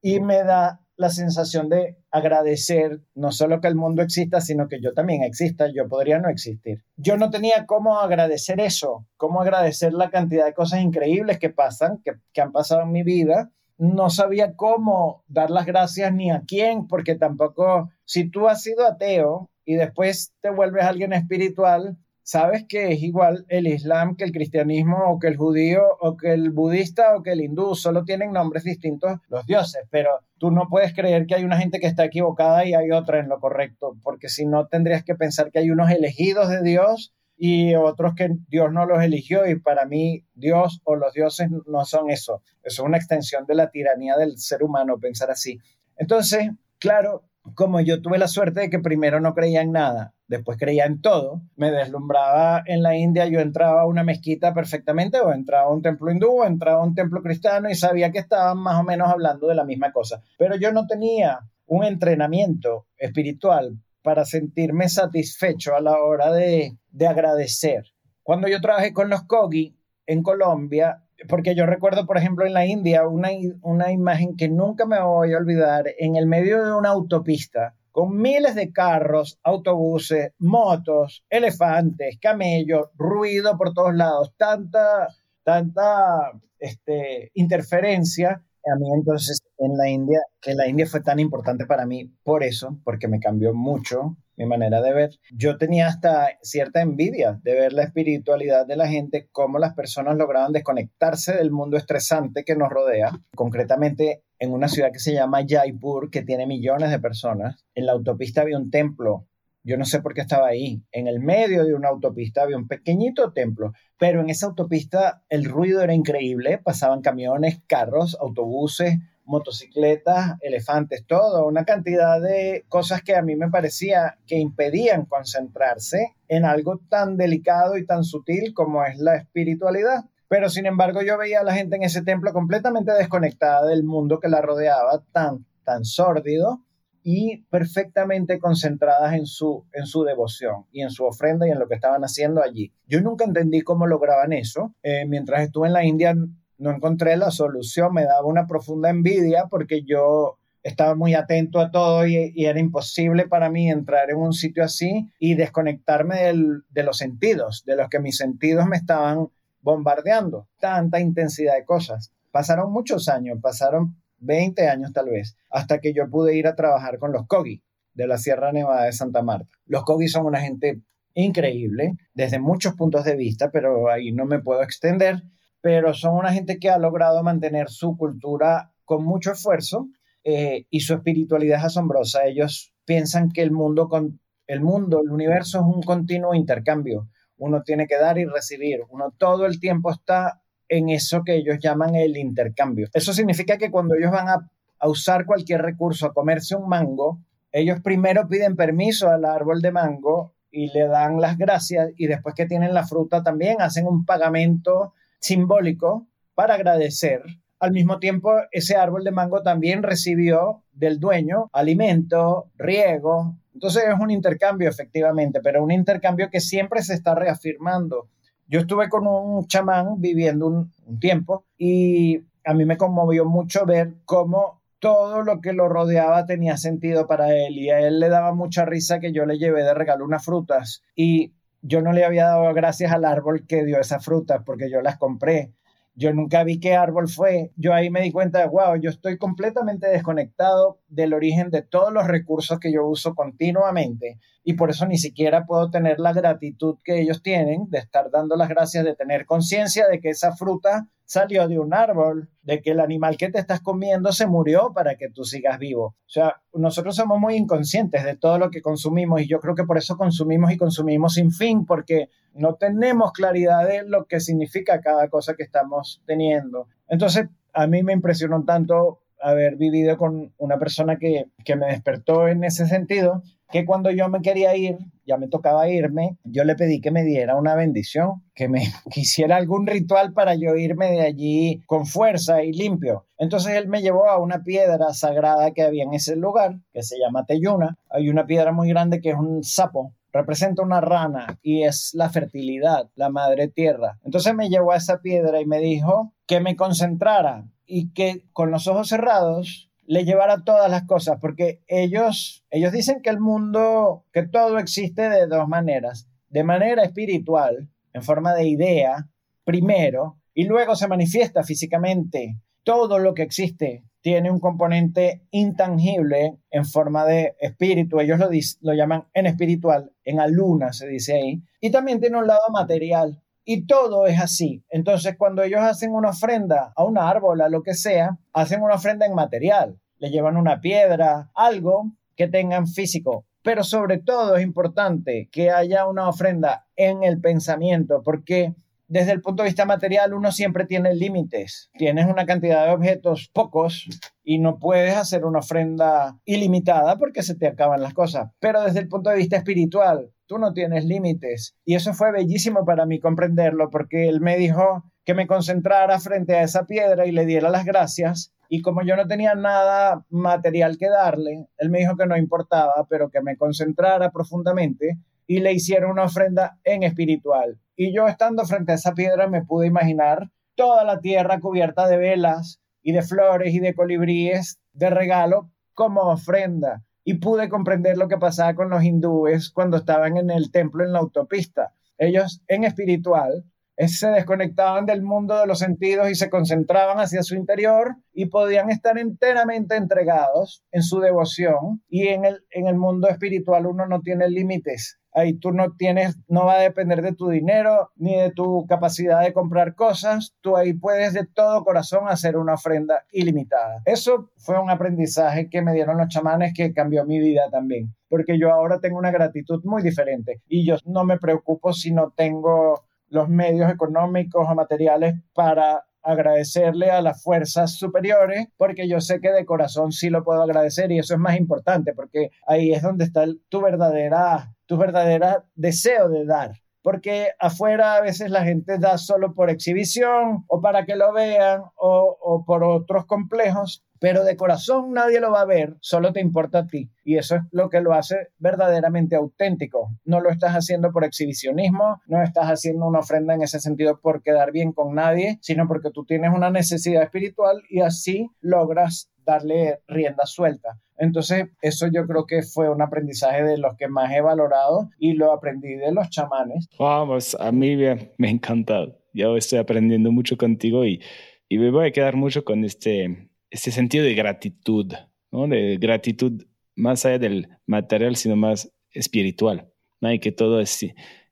[0.01, 4.80] y me da la sensación de agradecer no solo que el mundo exista, sino que
[4.82, 6.84] yo también exista, yo podría no existir.
[6.96, 12.02] Yo no tenía cómo agradecer eso, cómo agradecer la cantidad de cosas increíbles que pasan,
[12.04, 13.52] que, que han pasado en mi vida.
[13.78, 18.86] No sabía cómo dar las gracias ni a quién, porque tampoco, si tú has sido
[18.86, 24.32] ateo, y después te vuelves alguien espiritual, sabes que es igual el Islam que el
[24.32, 28.32] cristianismo o que el judío o que el budista o que el hindú, solo tienen
[28.32, 32.06] nombres distintos los dioses, pero tú no puedes creer que hay una gente que está
[32.06, 35.72] equivocada y hay otra en lo correcto, porque si no tendrías que pensar que hay
[35.72, 40.82] unos elegidos de Dios y otros que Dios no los eligió y para mí Dios
[40.84, 44.64] o los dioses no son eso, eso es una extensión de la tiranía del ser
[44.64, 45.60] humano pensar así.
[45.98, 47.24] Entonces, claro,
[47.56, 51.02] como yo tuve la suerte de que primero no creía en nada, después creía en
[51.02, 55.74] todo, me deslumbraba en la India, yo entraba a una mezquita perfectamente o entraba a
[55.74, 58.84] un templo hindú o entraba a un templo cristiano y sabía que estaban más o
[58.84, 64.88] menos hablando de la misma cosa, pero yo no tenía un entrenamiento espiritual para sentirme
[64.88, 67.84] satisfecho a la hora de, de agradecer.
[68.24, 72.65] Cuando yo trabajé con los Kogi en Colombia, porque yo recuerdo, por ejemplo, en la
[72.65, 76.90] India, una, una imagen que nunca me voy a olvidar, en el medio de una
[76.90, 85.08] autopista, con miles de carros, autobuses, motos, elefantes, camellos, ruido por todos lados, tanta,
[85.44, 91.65] tanta este, interferencia a mí entonces en la India, que la India fue tan importante
[91.65, 95.10] para mí por eso, porque me cambió mucho mi manera de ver.
[95.31, 100.17] Yo tenía hasta cierta envidia de ver la espiritualidad de la gente, cómo las personas
[100.17, 105.46] lograban desconectarse del mundo estresante que nos rodea, concretamente en una ciudad que se llama
[105.48, 107.63] Jaipur, que tiene millones de personas.
[107.75, 109.27] En la autopista había un templo
[109.63, 110.83] yo no sé por qué estaba ahí.
[110.92, 115.46] En el medio de una autopista había un pequeñito templo, pero en esa autopista el
[115.46, 116.58] ruido era increíble.
[116.58, 123.50] Pasaban camiones, carros, autobuses, motocicletas, elefantes, todo, una cantidad de cosas que a mí me
[123.50, 130.06] parecía que impedían concentrarse en algo tan delicado y tan sutil como es la espiritualidad.
[130.32, 134.21] Pero sin embargo yo veía a la gente en ese templo completamente desconectada del mundo
[134.21, 136.62] que la rodeaba, tan, tan sórdido,
[137.04, 141.67] y perfectamente concentradas en su, en su devoción y en su ofrenda y en lo
[141.67, 142.71] que estaban haciendo allí.
[142.88, 144.73] Yo nunca entendí cómo lograban eso.
[144.84, 146.15] Eh, mientras estuve en la India
[146.58, 151.71] no encontré la solución, me daba una profunda envidia porque yo estaba muy atento a
[151.71, 156.34] todo y, era imposible para mí entrar en un sitio así y desconectarme
[156.69, 159.27] de los sentidos, de los que mis sentidos me estaban
[159.62, 160.48] bombardeando.
[160.60, 162.12] Tanta intensidad de cosas.
[162.32, 167.00] Pasaron muchos años, pasaron 20 años tal vez, hasta que yo pude ir a trabajar
[167.00, 167.62] con los Kogi
[167.94, 169.50] de la Sierra Nevada de Santa Marta.
[169.66, 170.82] Los Kogi son una gente
[171.14, 175.24] increíble desde muchos puntos de vista, pero ahí no me puedo extender,
[175.60, 179.90] pero son una gente que ha logrado mantener su cultura con mucho esfuerzo
[180.24, 182.26] eh, y su espiritualidad es asombrosa.
[182.26, 187.10] Ellos piensan que el mundo, con, el mundo, el universo es un continuo intercambio.
[187.42, 188.81] Uno tiene que dar y recibir.
[188.89, 192.87] Uno todo el tiempo está en eso que ellos llaman el intercambio.
[192.94, 197.19] Eso significa que cuando ellos van a, usar cualquier recurso, a comerse un mango,
[197.52, 202.35] ellos primero piden permiso al árbol de mango y le dan las gracias y después
[202.35, 207.23] que tienen la fruta también hacen un pagamento simbólico para agradecer.
[207.60, 213.35] Al mismo tiempo, ese árbol de mango también recibió del dueño alimento, riego.
[213.54, 218.08] Entonces es un intercambio efectivamente, pero un intercambio que siempre se está reafirmando.
[218.47, 223.93] Yo estuve con un chamán viviendo un, tiempo y a mí me conmovió mucho ver
[224.06, 228.33] cómo todo lo que lo rodeaba tenía sentido para él y a él le daba
[228.33, 232.25] mucha risa que yo le llevé de regalo unas frutas y yo no le había
[232.25, 235.54] dado gracias al árbol que dio esas frutas porque yo las compré
[235.95, 237.52] yo nunca vi qué árbol fue.
[237.56, 241.92] Yo ahí me di cuenta de, wow, yo estoy completamente desconectado del origen de todos
[241.92, 246.77] los recursos que yo uso continuamente y por eso ni siquiera puedo tener la gratitud
[246.83, 250.87] que ellos tienen de estar dando las gracias, de tener conciencia de que esa fruta
[251.06, 254.96] salió de un árbol, de que el animal que te estás comiendo se murió para
[254.96, 255.87] que tú sigas vivo.
[255.87, 259.65] O sea, nosotros somos muy inconscientes de todo lo que consumimos y yo creo que
[259.65, 264.81] por eso consumimos y consumimos sin fin, porque no tenemos claridad de lo que significa
[264.81, 266.67] cada cosa que estamos teniendo.
[266.87, 272.28] Entonces, a mí me impresionó tanto haber vivido con una persona que, que me despertó
[272.28, 276.56] en ese sentido que cuando yo me quería ir, ya me tocaba irme, yo le
[276.56, 281.02] pedí que me diera una bendición, que me quisiera algún ritual para yo irme de
[281.02, 283.06] allí con fuerza y limpio.
[283.17, 286.98] Entonces él me llevó a una piedra sagrada que había en ese lugar, que se
[286.98, 287.78] llama Teyuna.
[287.90, 292.10] Hay una piedra muy grande que es un sapo, representa una rana y es la
[292.10, 294.00] fertilidad, la madre tierra.
[294.04, 298.52] Entonces me llevó a esa piedra y me dijo que me concentrara y que con
[298.52, 304.06] los ojos cerrados le llevara todas las cosas, porque ellos, ellos dicen que el mundo,
[304.12, 309.10] que todo existe de dos maneras, de manera espiritual, en forma de idea,
[309.44, 312.38] primero, y luego se manifiesta físicamente.
[312.63, 318.30] Todo lo que existe tiene un componente intangible en forma de espíritu, ellos lo,
[318.62, 323.22] lo llaman en espiritual, en aluna se dice ahí, y también tiene un lado material,
[323.54, 324.63] y todo es así.
[324.69, 328.75] Entonces, cuando ellos hacen una ofrenda a un árbol, a lo que sea, hacen una
[328.75, 329.77] ofrenda en material.
[329.97, 333.25] Le llevan una piedra, algo que tengan físico.
[333.43, 338.54] Pero sobre todo es importante que haya una ofrenda en el pensamiento, porque
[338.87, 341.71] desde el punto de vista material uno siempre tiene límites.
[341.77, 343.85] Tienes una cantidad de objetos pocos
[344.23, 348.31] y no puedes hacer una ofrenda ilimitada porque se te acaban las cosas.
[348.39, 351.58] Pero desde el punto de vista espiritual, tú no tienes límites.
[351.65, 356.36] Y eso fue bellísimo para mí comprenderlo porque él me dijo que me concentrara frente
[356.36, 358.34] a esa piedra y le diera las gracias.
[358.48, 362.88] Y como yo no tenía nada material que darle, él me dijo que no importaba,
[362.90, 367.60] pero que me concentrara profundamente y le hiciera una ofrenda en espiritual.
[367.75, 371.98] Y yo estando frente a esa piedra me pude imaginar toda la tierra cubierta de
[371.98, 378.08] velas y de flores y de colibríes de regalo como ofrenda y pude comprender lo
[378.08, 381.73] que pasaba con los hindúes cuando estaban en el templo en la autopista.
[381.97, 383.45] Ellos en espiritual
[383.87, 388.69] se desconectaban del mundo de los sentidos y se concentraban hacia su interior y podían
[388.69, 394.02] estar enteramente entregados en su devoción y en el, en el mundo espiritual uno no
[394.02, 395.00] tiene límites.
[395.14, 399.22] Ahí tú no tienes, no va a depender de tu dinero ni de tu capacidad
[399.22, 400.34] de comprar cosas.
[400.42, 403.82] Tú ahí puedes de todo corazón hacer una ofrenda ilimitada.
[403.86, 407.94] Eso fue un aprendizaje que me dieron los chamanes que cambió mi vida también.
[408.10, 412.12] Porque yo ahora tengo una gratitud muy diferente y yo no me preocupo si no
[412.16, 419.20] tengo los medios económicos o materiales para agradecerle a las fuerzas superiores, porque yo sé
[419.20, 422.82] que de corazón sí lo puedo agradecer y eso es más importante, porque ahí es
[422.82, 426.52] donde está tu verdadera, tu verdadera deseo de dar.
[426.82, 431.63] Porque afuera a veces la gente da solo por exhibición o para que lo vean
[431.76, 436.60] o por otros complejos, pero de corazón nadie lo va a ver, solo te importa
[436.60, 436.90] a ti.
[437.04, 439.92] Y eso es lo que lo hace verdaderamente auténtico.
[440.06, 444.24] No lo estás haciendo por exhibicionismo, no estás haciendo una ofrenda en ese sentido por
[444.24, 449.80] quedar bien con nadie, sino porque tú tienes una necesidad espiritual y así logras darle
[449.88, 450.80] rienda suelta.
[450.98, 455.13] Entonces, eso yo creo que fue un aprendizaje de los que más he valorado y
[455.13, 456.67] lo aprendí de los chamanes.
[456.78, 457.76] Vamos, a mí
[458.17, 458.98] me, encantado.
[459.13, 461.02] Yo estoy aprendiendo mucho contigo y,
[461.50, 464.94] y me voy a quedar mucho con este este sentido de gratitud,
[465.32, 465.48] ¿no?
[465.48, 466.44] De gratitud
[466.76, 469.69] más allá del material, sino más espiritual,
[470.00, 470.12] ¿no?
[470.12, 470.86] Y que todo es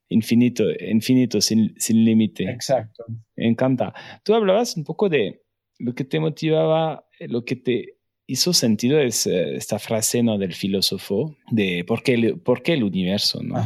[0.08, 2.44] infinito, infinito, sin, sin límite.
[2.44, 3.04] Exacto.
[3.36, 3.94] Me encanta.
[4.22, 5.42] Tú hablabas un poco de
[5.78, 7.96] lo que te motivaba, lo que te
[8.26, 10.38] hizo sentido es eh, esta frase, ¿no?
[10.38, 13.56] Del filósofo, de por qué el, por qué el universo, ¿no?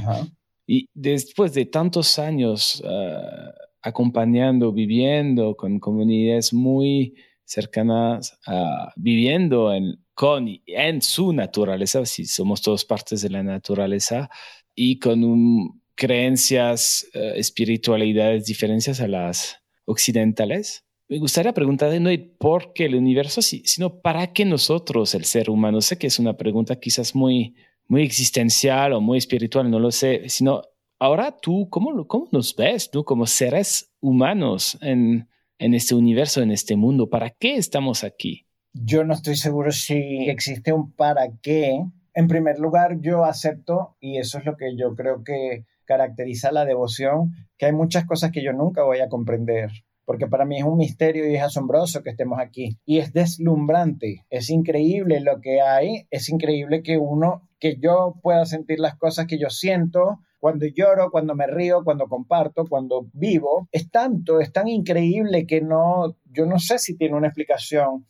[0.67, 3.51] Y después de tantos años uh,
[3.83, 12.63] acompañando, viviendo con comunidades muy cercanas a viviendo en, con en su naturaleza, si somos
[12.63, 14.31] todos partes de la naturaleza,
[14.75, 20.84] y con creencias, eh, espiritualidades diferentes a las occidentales.
[21.09, 25.83] Me gustaría preguntar no por qué el universo, sino para qué nosotros, el ser humano.
[25.83, 27.55] Sé que es una pregunta quizás muy,
[27.89, 30.63] muy existencial o muy espiritual, no lo sé, sino
[30.99, 35.29] ahora tú, ¿cómo, cómo nos ves tú como seres humanos en,
[35.59, 37.11] en este universo, en este mundo?
[37.11, 38.47] ¿Para qué estamos aquí?
[38.73, 41.85] Yo no estoy seguro si existe un para qué.
[42.15, 46.65] En primer lugar, yo acepto, y eso es lo que yo creo que caracteriza la
[46.65, 49.71] devoción, que hay muchas cosas que yo nunca voy a comprender,
[50.05, 52.79] porque para mí es un misterio y es asombroso que estemos aquí.
[52.85, 58.45] Y es deslumbrante, es increíble lo que hay, es increíble que uno, que yo pueda
[58.47, 63.67] sentir las cosas que yo siento, cuando lloro, cuando me río, cuando comparto, cuando vivo,
[63.73, 68.05] es tanto, es tan increíble que no, yo no sé si tiene una explicación.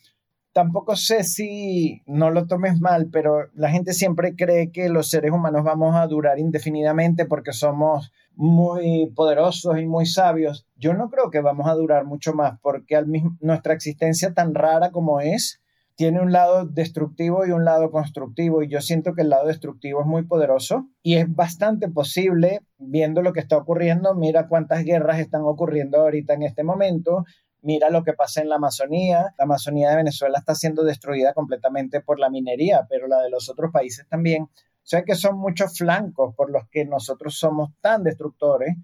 [0.55, 5.33] Tampoco sé si, no lo tomes mal, pero la gente siempre cree que los seres
[5.33, 10.65] humanos vamos a durar indefinidamente porque somos muy poderosos y muy sabios.
[10.77, 14.55] Yo no creo que vamos a durar mucho más porque al mismo, nuestra existencia tan
[14.55, 15.61] rara como es,
[15.97, 20.03] tiene un lado destructivo y un lado constructivo y yo siento que el lado destructivo
[20.03, 25.19] es muy poderoso y es bastante posible viendo lo que está ocurriendo, mira cuántas guerras
[25.19, 27.25] están ocurriendo ahorita en este momento,
[27.65, 32.01] mira lo que pasa en la Amazonía, la Amazonía de Venezuela está siendo destruida completamente
[32.01, 34.45] por la minería, pero la de los otros países también.
[34.45, 38.77] O sea que son muchos flancos por los que nosotros somos tan destructores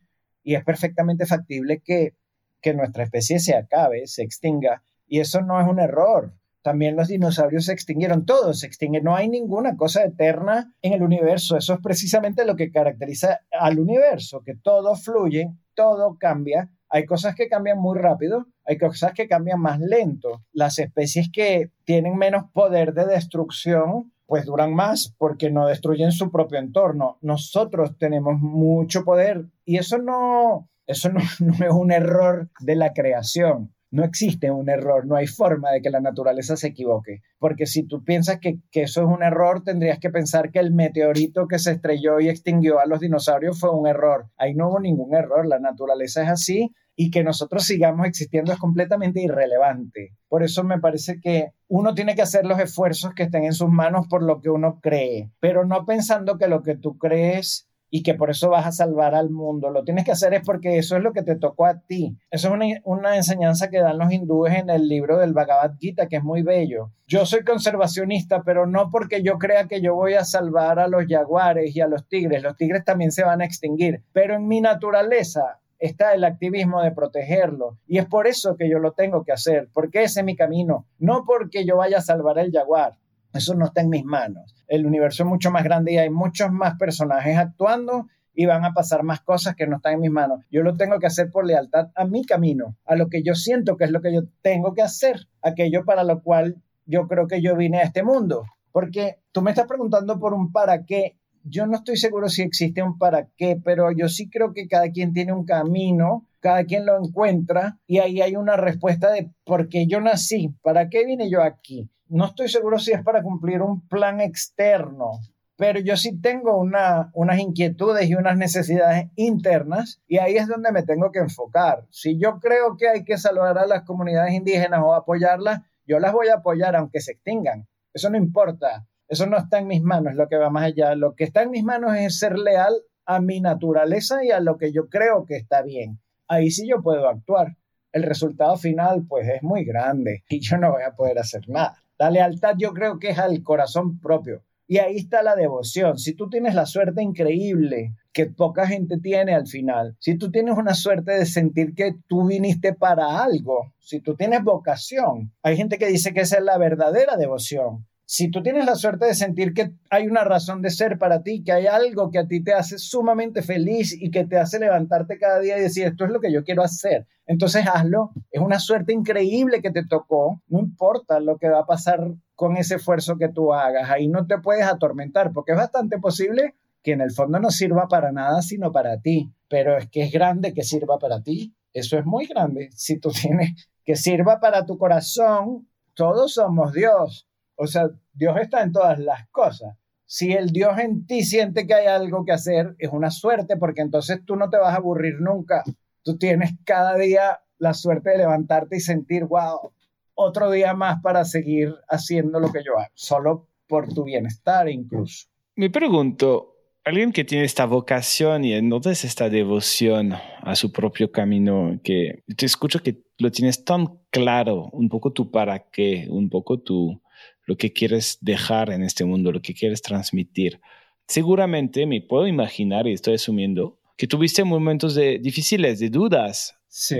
[0.42, 2.14] y es perfectamente factible que,
[2.62, 4.82] que nuestra especie se acabe, se extinga.
[5.06, 6.32] Y eso no es un error.
[6.62, 11.02] También los dinosaurios se extinguieron, todos se extinguen, no hay ninguna cosa eterna en el
[11.02, 17.06] universo, eso es precisamente lo que caracteriza al universo, que todo fluye, todo cambia, hay
[17.06, 22.16] cosas que cambian muy rápido, hay cosas que cambian más lento, las especies que tienen
[22.16, 27.18] menos poder de destrucción pues duran más porque no destruyen su propio entorno.
[27.20, 31.20] Nosotros tenemos mucho poder y eso no, eso no,
[31.64, 35.90] es un error de la creación no existe un error, no hay forma de que
[35.90, 37.22] la naturaleza se equivoque.
[37.38, 41.48] Porque si tú piensas que, eso es un error, tendrías que pensar que el meteorito
[41.48, 44.28] que se estrelló y extinguió a los dinosaurios fue un error.
[44.36, 48.58] Ahí no hubo ningún error, la naturaleza es así y que nosotros sigamos existiendo es
[48.58, 50.14] completamente irrelevante.
[50.28, 53.70] Por eso me parece que uno tiene que hacer los esfuerzos que estén en sus
[53.70, 58.02] manos por lo que uno cree, pero no pensando que lo que tú crees y
[58.02, 59.70] que por eso vas a salvar al mundo.
[59.70, 62.16] Lo tienes que hacer es porque eso es lo que te tocó a ti.
[62.30, 66.06] Eso es una, una, enseñanza que dan los hindúes en el libro del Bhagavad Gita,
[66.06, 66.92] que es muy bello.
[67.06, 71.04] Yo soy conservacionista, pero no porque yo crea que yo voy a salvar a los
[71.08, 72.42] jaguares y a los tigres.
[72.42, 76.92] Los tigres también se van a extinguir, pero en mi naturaleza está el activismo de
[76.92, 77.78] protegerlo.
[77.86, 80.86] Y es por eso que yo lo tengo que hacer, porque ese es mi camino,
[80.98, 82.98] no porque yo vaya a salvar el jaguar.
[83.32, 84.54] Eso no está en mis manos.
[84.68, 88.72] El universo es mucho más grande y hay muchos más personajes actuando y van a
[88.72, 90.40] pasar más cosas que no están en mis manos.
[90.50, 93.76] Yo lo tengo que hacer por lealtad a mi camino, a lo que yo siento
[93.76, 96.56] que es lo que yo tengo que hacer, aquello para lo cual
[96.86, 98.44] yo creo que yo vine a este mundo.
[98.72, 101.18] Porque tú me estás preguntando por un para qué.
[101.44, 104.90] Yo no estoy seguro si existe un para qué, pero yo sí creo que cada
[104.90, 109.68] quien tiene un camino, cada quien lo encuentra y ahí hay una respuesta de por
[109.68, 111.88] qué yo nací, para qué vine yo aquí.
[112.08, 115.12] No estoy seguro si es para cumplir un plan externo,
[115.56, 120.72] pero yo sí tengo una, unas inquietudes y unas necesidades internas y ahí es donde
[120.72, 121.86] me tengo que enfocar.
[121.90, 126.12] Si yo creo que hay que salvar a las comunidades indígenas o apoyarlas, yo las
[126.12, 127.66] voy a apoyar aunque se extingan.
[127.92, 128.86] Eso no importa.
[129.10, 130.94] Eso no está en mis manos, lo que va más allá.
[130.94, 132.72] Lo que está en mis manos es ser leal
[133.04, 135.98] a mi naturaleza y a lo que yo creo que está bien.
[136.28, 137.56] Ahí sí yo puedo actuar.
[137.90, 141.74] El resultado final, pues, es muy grande y yo no voy a poder hacer nada.
[141.98, 144.44] La lealtad yo creo que es al corazón propio.
[144.68, 145.98] Y ahí está la devoción.
[145.98, 150.56] Si tú tienes la suerte increíble que poca gente tiene al final, si tú tienes
[150.56, 155.78] una suerte de sentir que tú viniste para algo, si tú tienes vocación, hay gente
[155.78, 159.54] que dice que esa es la verdadera devoción si tú tienes la suerte de sentir
[159.54, 162.52] que hay una razón de ser para ti, que hay algo que a ti te
[162.52, 166.20] hace sumamente feliz y que te hace levantarte cada día y decir, esto es lo
[166.20, 168.10] que yo quiero hacer, entonces hazlo.
[168.32, 170.42] Es una suerte increíble que te tocó.
[170.48, 172.00] No importa lo que va a pasar
[172.34, 173.88] con ese esfuerzo que tú hagas.
[173.88, 177.86] Ahí no te puedes atormentar porque es bastante posible que en el fondo no sirva
[177.86, 179.30] para nada sino para ti.
[179.48, 181.54] Pero es que es grande que sirva para ti.
[181.72, 182.70] Eso es muy grande.
[182.74, 187.28] Si tú tienes que sirva para tu corazón, todos somos Dios
[187.60, 189.76] o sea, Dios está en todas las cosas.
[190.06, 193.82] Si el Dios en ti siente que hay algo que hacer, es una suerte porque
[193.82, 195.62] entonces tú no te vas a aburrir nunca.
[196.02, 199.72] Tú tienes cada día la suerte de levantarte y sentir, wow,
[200.14, 205.28] otro día más para seguir haciendo lo que yo hago, solo por tu bienestar incluso.
[205.54, 211.78] Me pregunto, alguien que tiene esta vocación y entonces esta devoción a su propio camino,
[211.84, 216.58] que te escucho que lo tienes tan claro, un poco tu para qué, un poco
[216.58, 217.00] tu,
[217.46, 220.60] lo que quieres dejar en este mundo, lo que quieres transmitir.
[221.06, 226.56] Seguramente me puedo imaginar, y estoy asumiendo, que tuviste momentos de, difíciles, de dudas.
[226.68, 226.98] Sí.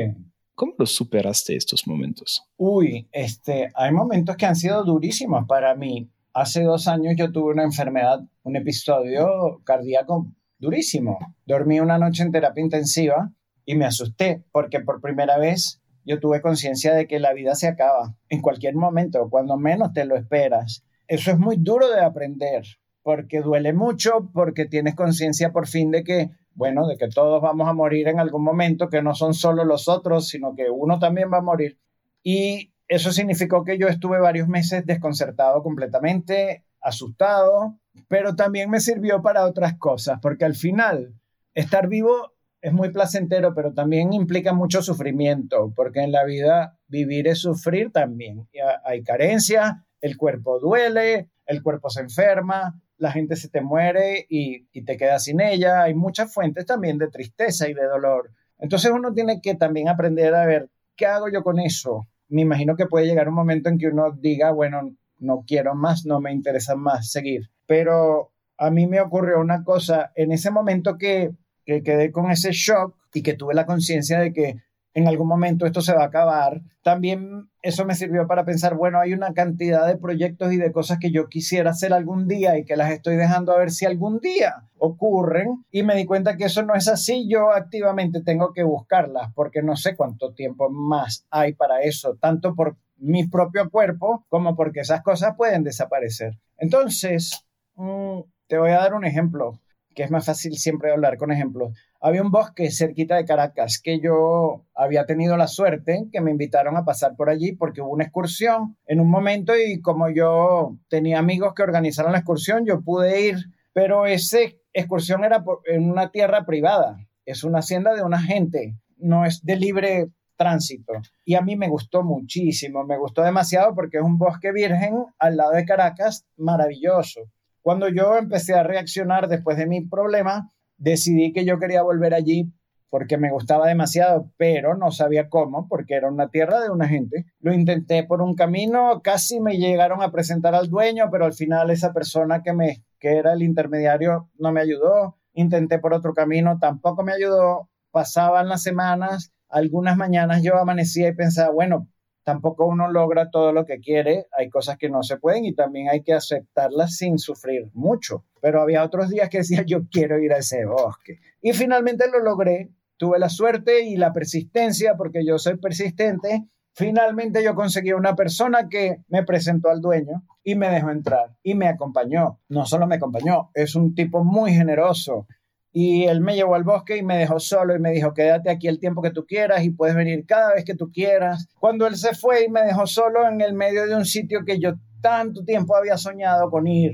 [0.55, 2.43] ¿Cómo los superaste estos momentos?
[2.57, 6.11] Uy, este, hay momentos que han sido durísimos para mí.
[6.35, 11.19] Hace dos años yo tuve una enfermedad, un episodio cardíaco durísimo.
[11.47, 13.33] Dormí una noche en terapia intensiva
[13.65, 17.69] y me asusté porque por primera vez yo tuve conciencia de que la vida se
[17.69, 20.85] acaba en cualquier momento, cuando menos te lo esperas.
[21.07, 22.65] Eso es muy duro de aprender,
[23.03, 27.69] porque duele mucho, porque tienes conciencia por fin de que, bueno, de que todos vamos
[27.69, 31.31] a morir en algún momento, que no son solo los otros, sino que uno también
[31.33, 31.79] va a morir.
[32.23, 37.79] Y eso significó que yo estuve varios meses desconcertado completamente, asustado,
[38.09, 41.15] pero también me sirvió para otras cosas, porque al final,
[41.55, 47.27] estar vivo es muy placentero, pero también implica mucho sufrimiento, porque en la vida vivir
[47.29, 48.49] es sufrir también.
[48.85, 54.69] Hay carencia, el cuerpo duele, el cuerpo se enferma, la gente se te muere y,
[54.73, 55.83] y te quedas sin ella.
[55.83, 58.31] Hay muchas fuentes también de tristeza y de dolor.
[58.59, 62.07] Entonces uno tiene que también aprender a ver, ¿qué hago yo con eso?
[62.29, 66.05] Me imagino que puede llegar un momento en que uno diga, bueno, no quiero más,
[66.05, 67.51] no me interesa más seguir.
[67.67, 71.33] Pero a mí me ocurrió una cosa en ese momento que
[71.71, 74.57] que quedé con ese shock y que tuve la conciencia de que
[74.95, 76.63] en algún momento esto se va a acabar.
[76.83, 80.99] También eso me sirvió para pensar, bueno, hay una cantidad de proyectos y de cosas
[80.99, 84.19] que yo quisiera hacer algún día y que las estoy dejando a ver si algún
[84.19, 85.65] día ocurren.
[85.71, 87.29] Y me di cuenta que eso no es así.
[87.29, 92.55] Yo activamente tengo que buscarlas porque no sé cuánto tiempo más hay para eso, tanto
[92.55, 96.39] por mi propio cuerpo como porque esas cosas pueden desaparecer.
[96.59, 97.47] Entonces,
[97.77, 99.59] mm, te voy a dar un ejemplo
[99.95, 101.77] que es más fácil siempre hablar con ejemplos.
[102.01, 106.77] Había un bosque cerquita de Caracas que yo había tenido la suerte que me invitaron
[106.77, 111.19] a pasar por allí porque hubo una excursión en un momento y como yo tenía
[111.19, 113.37] amigos que organizaron la excursión, yo pude ir,
[113.73, 114.39] pero esa
[114.73, 119.57] excursión era en una tierra privada, es una hacienda de una gente, no es de
[119.57, 120.95] libre tránsito.
[121.27, 125.37] Y a mí me gustó muchísimo, me gustó demasiado porque es un bosque virgen al
[125.37, 127.21] lado de Caracas, maravilloso.
[127.63, 132.53] Cuando yo empecé a reaccionar después de mi problema, decidí que yo quería volver allí
[132.91, 137.27] porque me gustaba demasiado, pero no sabía cómo, porque era una tierra de una gente.
[137.39, 141.71] Lo intenté por un camino, casi me llegaron a presentar al dueño, pero al final
[141.71, 145.17] esa persona que me que era el intermediario no me ayudó.
[145.33, 147.71] Intenté por otro camino, tampoco me ayudó.
[147.93, 151.89] Pasaban las semanas, algunas mañanas yo amanecía y pensaba, bueno,
[152.25, 155.89] tampoco uno logra todo lo que quiere, hay cosas que no se pueden y también
[155.89, 158.25] hay que aceptarlas sin sufrir mucho.
[158.41, 161.21] Pero había otros días que decía, yo quiero ir a ese bosque.
[161.41, 166.47] Y finalmente lo logré, tuve la suerte y la persistencia, porque yo soy persistente.
[166.73, 171.55] Finalmente yo conseguí una persona que me presentó al dueño y me dejó entrar y
[171.55, 172.41] me acompañó.
[172.49, 175.27] No solo me acompañó, es un tipo muy generoso
[175.73, 178.67] y él me llevó al bosque y me dejó solo y me dijo, quédate aquí
[178.67, 181.49] el tiempo que tú quieras y puedes venir cada vez que tú quieras.
[181.61, 184.59] Cuando él se fue y me dejó solo en el medio de un sitio que
[184.59, 186.93] yo tanto tiempo había soñado con ir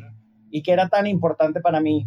[0.51, 2.07] y que era tan importante para mí,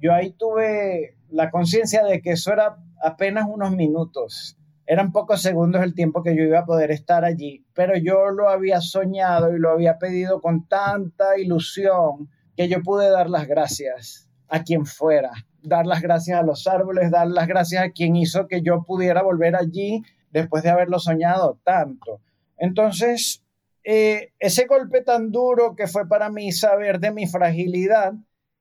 [0.00, 4.56] yo ahí tuve la conciencia de que eso era apenas unos minutos.
[4.86, 8.48] Eran pocos segundos el tiempo que yo iba a poder estar allí, pero yo lo
[8.48, 14.28] había soñado y lo había pedido con tanta ilusión que yo pude dar las gracias
[14.48, 15.30] a quien fuera
[15.68, 19.22] dar las gracias a los árboles, dar las gracias a quien hizo que yo pudiera
[19.22, 22.20] volver allí después de haberlo soñado tanto.
[22.56, 23.44] Entonces,
[23.84, 28.14] eh, ese golpe tan duro que fue para mí saber de mi fragilidad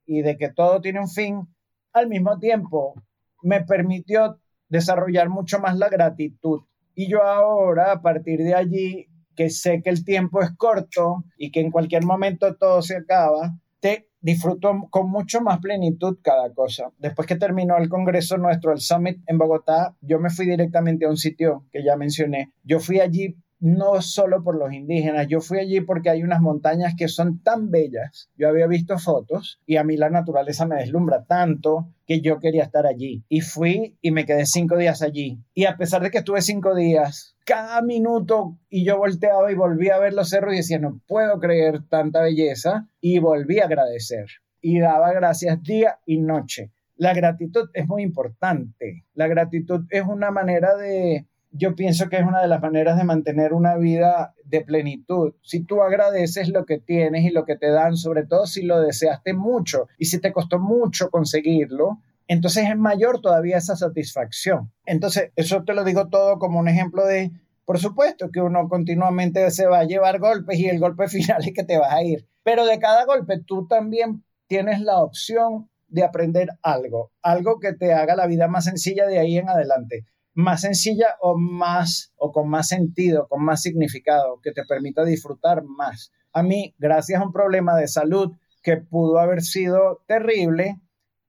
[0.06, 1.48] y de que todo tiene un fin,
[1.94, 2.94] al mismo tiempo
[3.42, 4.40] me permitió
[4.70, 6.62] desarrollar mucho más la gratitud.
[6.96, 11.52] Y yo ahora, a partir de allí, que sé que el tiempo es corto y
[11.52, 16.92] que en cualquier momento todo se acaba, te disfruto con mucho más plenitud cada cosa.
[16.98, 21.10] Después que terminó el congreso nuestro, el summit en Bogotá, yo me fui directamente a
[21.10, 22.52] un sitio que ya mencioné.
[22.62, 26.94] Yo fui allí no solo por los indígenas, yo fui allí porque hay unas montañas
[26.98, 28.30] que son tan bellas.
[28.36, 32.64] Yo había visto fotos y a mí la naturaleza me deslumbra tanto que yo quería
[32.64, 33.24] estar allí.
[33.30, 35.40] Y fui y me quedé cinco días allí.
[35.54, 39.90] Y a pesar de que estuve cinco días, cada minuto y yo volteaba y volví
[39.90, 42.88] a ver los cerros y decía, no puedo creer tanta belleza.
[43.02, 44.28] Y volví a agradecer.
[44.62, 46.72] Y daba gracias día y noche.
[46.96, 49.06] La gratitud es muy importante.
[49.14, 53.04] La gratitud es una manera de yo pienso que es una de las maneras de
[53.04, 55.34] mantener una vida de plenitud.
[55.42, 58.82] Si tú agradeces lo que tienes y lo que te dan, sobre todo si lo
[58.82, 64.72] deseaste mucho y si te costó mucho conseguirlo, entonces es mayor todavía esa satisfacción.
[64.86, 67.32] Entonces, eso te lo digo todo como un ejemplo de,
[67.66, 71.54] por supuesto que uno continuamente se va a llevar golpes y el golpe final es
[71.54, 76.04] que te vas a ir, pero de cada golpe tú también tienes la opción de
[76.04, 80.06] aprender algo, algo que te haga la vida más sencilla de ahí en adelante
[80.38, 85.64] más sencilla o más o con más sentido, con más significado, que te permita disfrutar
[85.64, 86.12] más.
[86.32, 90.80] A mí, gracias a un problema de salud que pudo haber sido terrible,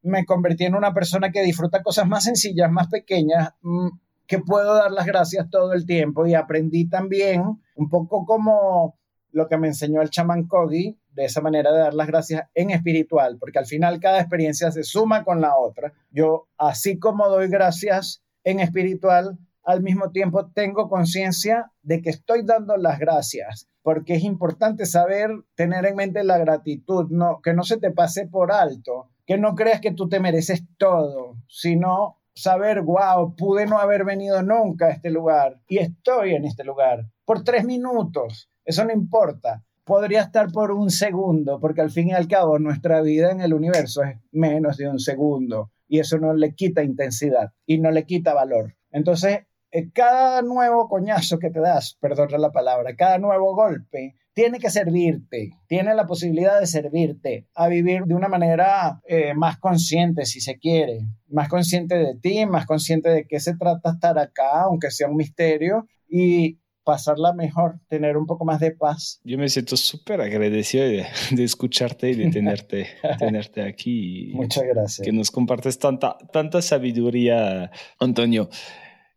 [0.02, 3.88] me convertí en una persona que disfruta cosas más sencillas, más pequeñas, mm,
[4.26, 7.42] que puedo dar las gracias todo el tiempo y aprendí también
[7.76, 8.98] un poco como
[9.30, 12.68] lo que me enseñó el chamán Kogi, de esa manera de dar las gracias en
[12.70, 15.94] espiritual, porque al final cada experiencia se suma con la otra.
[16.11, 22.43] Yo, así como doy gracias en espiritual, al mismo tiempo tengo conciencia de que estoy
[22.43, 27.64] dando las gracias, porque es importante saber tener en mente la gratitud, no, que no
[27.64, 32.80] se te pase por alto, que no creas que tú te mereces todo, sino saber,
[32.80, 37.45] wow, pude no haber venido nunca a este lugar y estoy en este lugar por
[37.45, 39.62] tres minutos, eso no importa.
[39.84, 43.53] Podría estar por un segundo, porque al fin y al cabo nuestra vida en el
[43.53, 48.05] universo es menos de un segundo y eso no le quita intensidad y no le
[48.05, 48.76] quita valor.
[48.91, 54.61] Entonces, eh, cada nuevo coñazo que te das, perdón la palabra, cada nuevo golpe, tiene
[54.61, 60.26] que servirte, tiene la posibilidad de servirte a vivir de una manera eh, más consciente,
[60.26, 64.62] si se quiere, más consciente de ti, más consciente de qué se trata estar acá,
[64.62, 69.20] aunque sea un misterio, y pasarla mejor, tener un poco más de paz.
[69.22, 74.32] Yo me siento súper agradecido de, escucharte y de tenerte, tenerte aquí.
[74.32, 75.05] Muchas gracias.
[75.05, 77.70] Que nos compartes tanta, tanta sabiduría,
[78.01, 78.49] Antonio.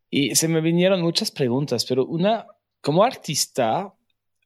[0.10, 2.46] Y se me vinieron muchas preguntas, pero una,
[2.82, 3.94] como artista,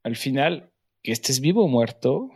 [0.03, 0.71] al final,
[1.01, 2.29] que estés vivo o muerto,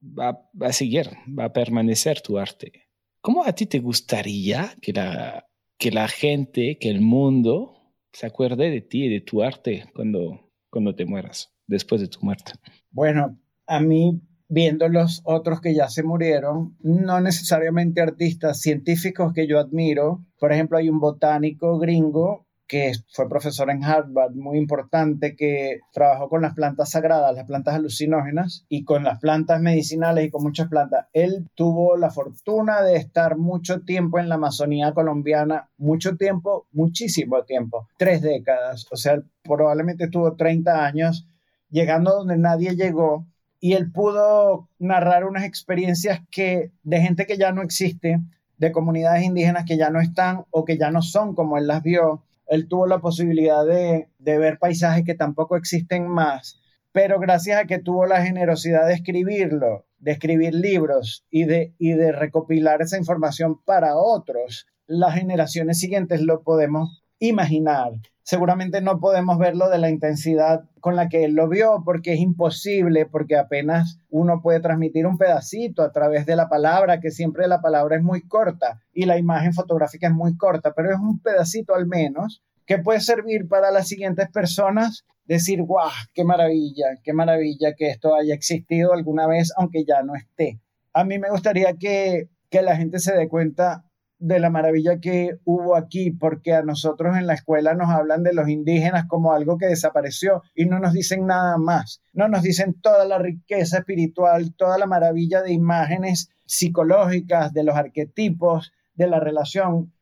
[0.00, 2.84] va, va a seguir, va a permanecer tu arte.
[3.20, 7.77] ¿Cómo a ti te gustaría que la, que la gente, que el mundo
[8.12, 12.20] se acuerde de ti y de tu arte cuando, cuando te mueras, después de tu
[12.22, 12.52] muerte?
[12.90, 19.46] Bueno, a mí, viendo los otros que ya se murieron, no necesariamente artistas, científicos que
[19.46, 25.34] yo admiro, por ejemplo, hay un botánico gringo que fue profesor en Harvard, muy importante,
[25.34, 30.30] que trabajó con las plantas sagradas, las plantas alucinógenas, y con las plantas medicinales y
[30.30, 31.06] con muchas plantas.
[31.14, 37.42] Él tuvo la fortuna de estar mucho tiempo en la Amazonía colombiana, mucho tiempo, muchísimo
[37.44, 41.26] tiempo, tres décadas, o sea, probablemente tuvo 30 años,
[41.70, 43.26] llegando donde nadie llegó,
[43.60, 48.20] y él pudo narrar unas experiencias que de gente que ya no existe,
[48.58, 51.82] de comunidades indígenas que ya no están o que ya no son como él las
[51.82, 56.60] vio, él tuvo la posibilidad de, de ver paisajes que tampoco existen más,
[56.92, 61.92] pero gracias a que tuvo la generosidad de escribirlo, de escribir libros y de, y
[61.92, 67.92] de recopilar esa información para otros, las generaciones siguientes lo podemos imaginar.
[68.22, 72.20] Seguramente no podemos verlo de la intensidad con la que él lo vio, porque es
[72.20, 77.48] imposible, porque apenas uno puede transmitir un pedacito a través de la palabra, que siempre
[77.48, 81.20] la palabra es muy corta y la imagen fotográfica es muy corta, pero es un
[81.20, 87.14] pedacito al menos que puede servir para las siguientes personas decir, guau, qué maravilla, qué
[87.14, 90.60] maravilla que esto haya existido alguna vez, aunque ya no esté.
[90.92, 93.84] A mí me gustaría que, que la gente se dé cuenta
[94.18, 98.32] de la maravilla que hubo aquí, porque a nosotros en la escuela nos hablan de
[98.32, 102.02] los indígenas como algo que desapareció y no nos dicen nada más.
[102.12, 107.76] No nos dicen toda la riqueza espiritual, toda la maravilla de imágenes psicológicas, de los
[107.76, 109.92] arquetipos, de la relación.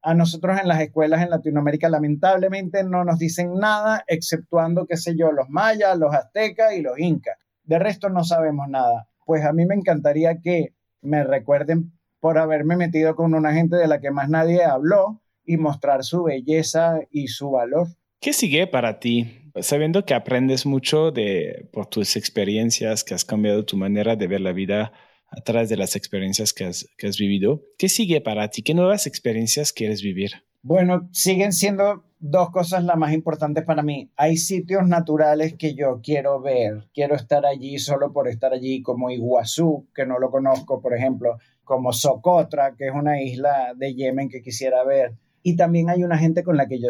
[0.00, 5.16] A nosotros en las escuelas en Latinoamérica lamentablemente no nos dicen nada, exceptuando, qué sé
[5.16, 7.36] yo, los mayas, los aztecas y los incas.
[7.64, 9.08] De resto no sabemos nada.
[9.24, 11.95] Pues a mí me encantaría que me recuerden
[12.26, 16.24] por haberme metido con una gente de la que más nadie habló y mostrar su
[16.24, 17.86] belleza y su valor.
[18.20, 19.52] ¿Qué sigue para ti?
[19.60, 24.40] Sabiendo que aprendes mucho de, por tus experiencias, que has cambiado tu manera de ver
[24.40, 24.92] la vida
[25.28, 28.62] a través de las experiencias que has, que has vivido, ¿qué sigue para ti?
[28.62, 30.32] ¿Qué nuevas experiencias quieres vivir?
[30.62, 34.10] Bueno, siguen siendo dos cosas las más importantes para mí.
[34.16, 39.12] Hay sitios naturales que yo quiero ver, quiero estar allí solo por estar allí, como
[39.12, 44.30] Iguazú, que no lo conozco, por ejemplo como Socotra, que es una isla de Yemen
[44.30, 45.16] que quisiera ver.
[45.42, 46.88] Y también hay una gente con la que yo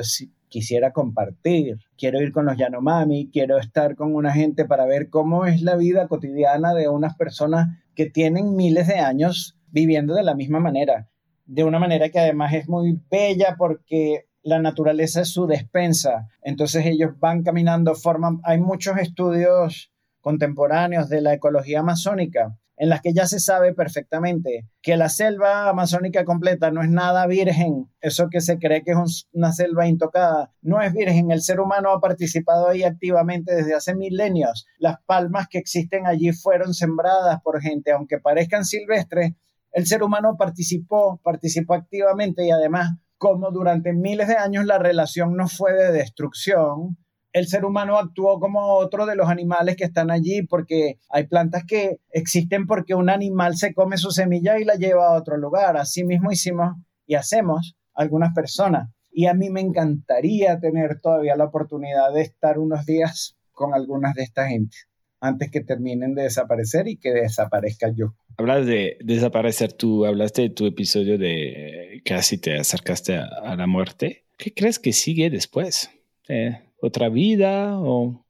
[0.49, 1.79] quisiera compartir.
[1.97, 5.77] Quiero ir con los Yanomami, quiero estar con una gente para ver cómo es la
[5.77, 11.09] vida cotidiana de unas personas que tienen miles de años viviendo de la misma manera.
[11.47, 16.29] De una manera que además es muy bella porque la naturaleza es su despensa.
[16.43, 18.41] Entonces ellos van caminando, forman...
[18.45, 24.69] Hay muchos estudios contemporáneos de la ecología amazónica en las que ya se sabe perfectamente
[24.83, 29.29] que la selva amazónica completa no es nada virgen, eso que se cree que es
[29.33, 33.95] una selva intocada, no es virgen, el ser humano ha participado ahí activamente desde hace
[33.95, 39.33] milenios, las palmas que existen allí fueron sembradas por gente, aunque parezcan silvestres,
[39.73, 45.37] el ser humano participó, participó activamente y además como durante miles de años la relación
[45.37, 46.99] no fue de destrucción,
[47.37, 51.65] el ser humano actuó como otro de los animales que están allí, porque hay plantas
[51.69, 55.77] que existen porque un animal se come su semilla y la lleva a otro lugar.
[55.77, 56.77] Así mismo hicimos
[57.07, 58.89] y hacemos algunas personas.
[59.13, 64.15] Y a mí me encantaría tener todavía la oportunidad de estar unos días con algunas
[64.15, 64.75] de esta gente
[65.21, 68.15] antes que terminen de desaparecer y que desaparezca yo.
[68.39, 74.25] Hablas de desaparecer tú, hablaste de tu episodio de casi te acercaste a, la muerte.
[74.39, 75.91] ¿Qué crees que sigue después?
[76.29, 78.27] Eh, otra vida o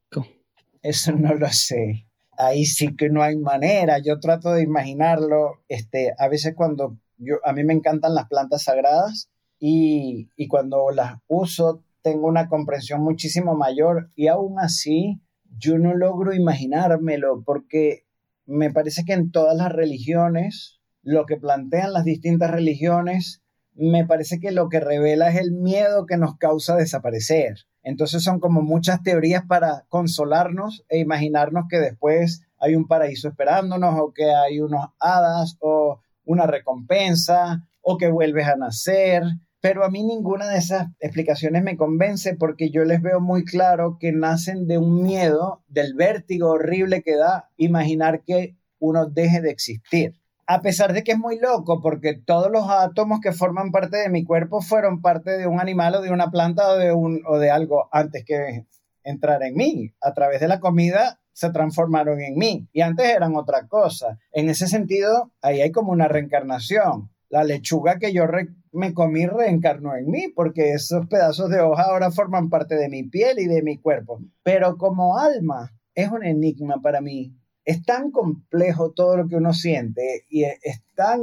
[0.81, 2.07] eso no lo sé.
[2.37, 3.99] Ahí sí que no hay manera.
[3.99, 5.63] Yo trato de imaginarlo.
[5.67, 9.29] Este, a veces cuando yo, a mí me encantan las plantas sagradas
[9.59, 15.19] y, y cuando las uso tengo una comprensión muchísimo mayor y aún así
[15.57, 18.05] yo no logro imaginármelo porque
[18.45, 23.41] me parece que en todas las religiones, lo que plantean las distintas religiones,
[23.73, 27.65] me parece que lo que revela es el miedo que nos causa desaparecer.
[27.87, 33.97] Entonces son como muchas teorías para consolarnos e imaginarnos que después hay un paraíso esperándonos
[33.97, 39.23] o que hay unos hadas o una recompensa o que vuelves a nacer.
[39.61, 43.97] Pero a mí ninguna de esas explicaciones me convence porque yo les veo muy claro
[44.01, 49.51] que nacen de un miedo, del vértigo horrible que da imaginar que uno deje de
[49.51, 53.97] existir a pesar de que es muy loco, porque todos los átomos que forman parte
[53.97, 57.21] de mi cuerpo fueron parte de un animal o de una planta o de, un,
[57.27, 58.65] o de algo antes que
[59.03, 59.93] entrar en mí.
[60.01, 64.19] A través de la comida se transformaron en mí y antes eran otra cosa.
[64.31, 67.11] En ese sentido, ahí hay como una reencarnación.
[67.29, 68.23] La lechuga que yo
[68.71, 73.03] me comí reencarnó en mí porque esos pedazos de hoja ahora forman parte de mi
[73.03, 74.21] piel y de mi cuerpo.
[74.43, 77.35] Pero como alma, es un enigma para mí
[77.67, 81.19] es tan complejo todo lo que uno siente y es tan,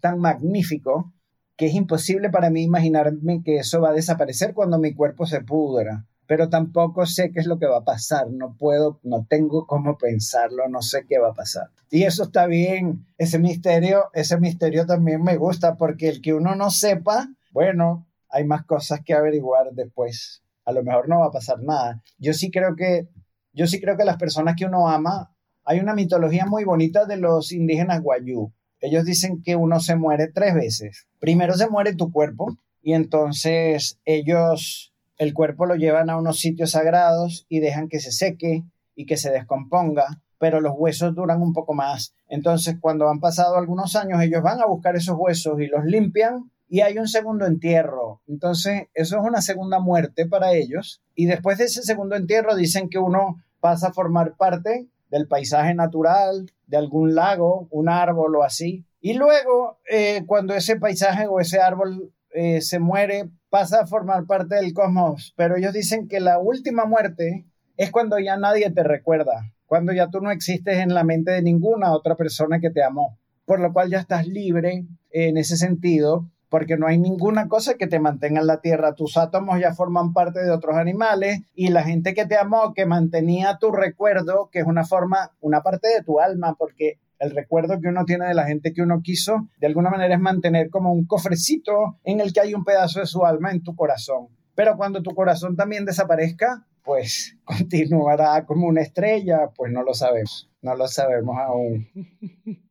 [0.00, 1.14] tan magnífico
[1.56, 5.40] que es imposible para mí imaginarme que eso va a desaparecer cuando mi cuerpo se
[5.40, 6.04] pudra.
[6.26, 9.96] Pero tampoco sé qué es lo que va a pasar, no puedo, no tengo cómo
[9.96, 11.70] pensarlo, no sé qué va a pasar.
[11.90, 16.54] Y eso está bien, ese misterio, ese misterio también me gusta porque el que uno
[16.54, 20.42] no sepa, bueno, hay más cosas que averiguar después.
[20.66, 22.02] A lo mejor no va a pasar nada.
[22.18, 23.08] Yo sí creo que
[23.54, 25.32] yo sí creo que las personas que uno ama
[25.68, 28.50] hay una mitología muy bonita de los indígenas guayú.
[28.80, 31.06] Ellos dicen que uno se muere tres veces.
[31.20, 36.70] Primero se muere tu cuerpo, y entonces ellos, el cuerpo lo llevan a unos sitios
[36.70, 38.64] sagrados y dejan que se seque
[38.94, 42.14] y que se descomponga, pero los huesos duran un poco más.
[42.30, 46.50] Entonces, cuando han pasado algunos años, ellos van a buscar esos huesos y los limpian
[46.66, 48.22] y hay un segundo entierro.
[48.26, 51.02] Entonces, eso es una segunda muerte para ellos.
[51.14, 55.74] Y después de ese segundo entierro, dicen que uno pasa a formar parte del paisaje
[55.74, 58.84] natural, de algún lago, un árbol o así.
[59.00, 64.26] Y luego, eh, cuando ese paisaje o ese árbol eh, se muere, pasa a formar
[64.26, 65.32] parte del cosmos.
[65.36, 67.46] Pero ellos dicen que la última muerte
[67.76, 71.42] es cuando ya nadie te recuerda, cuando ya tú no existes en la mente de
[71.42, 76.28] ninguna otra persona que te amó, por lo cual ya estás libre en ese sentido,
[76.48, 78.94] porque no hay ninguna cosa que te mantenga en la tierra.
[78.94, 82.86] Tus átomos ya forman parte de otros animales y la gente que te amó, que
[82.86, 87.80] mantenía tu recuerdo, que es una forma, una parte de tu alma, porque el recuerdo
[87.80, 90.92] que uno tiene de la gente que uno quiso, de alguna manera es mantener como
[90.92, 94.28] un cofrecito en el que hay un pedazo de su alma en tu corazón.
[94.54, 100.50] Pero cuando tu corazón también desaparezca, pues continuará como una estrella, pues no lo sabemos,
[100.62, 101.88] no lo sabemos aún.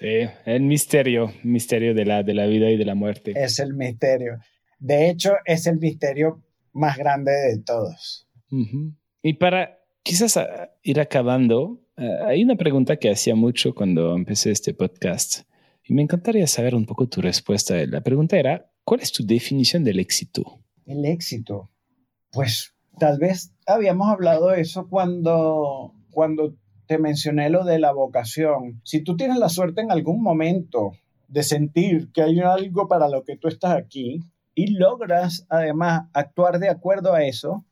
[0.00, 3.34] Sí, el misterio, misterio de la, de la vida y de la muerte.
[3.36, 4.38] Es el misterio.
[4.78, 6.42] De hecho, es el misterio
[6.72, 8.26] más grande de todos.
[9.22, 14.52] Y para quizás ah, ir acabando, ah, hay una pregunta que hacía mucho cuando empecé
[14.52, 15.42] este podcast
[15.84, 17.74] y me encantaría saber un poco tu respuesta.
[17.84, 20.60] La pregunta era, ¿cuál es tu definición del éxito?
[20.86, 21.70] El éxito.
[22.32, 26.56] Pues tal vez habíamos hablado de eso cuando, cuando
[26.98, 28.80] mencioné lo de la vocación.
[28.84, 30.92] Si tú tienes la suerte en algún momento
[31.28, 34.20] de sentir que hay algo para lo que tú estás aquí
[34.54, 37.64] y logras además actuar de acuerdo a eso,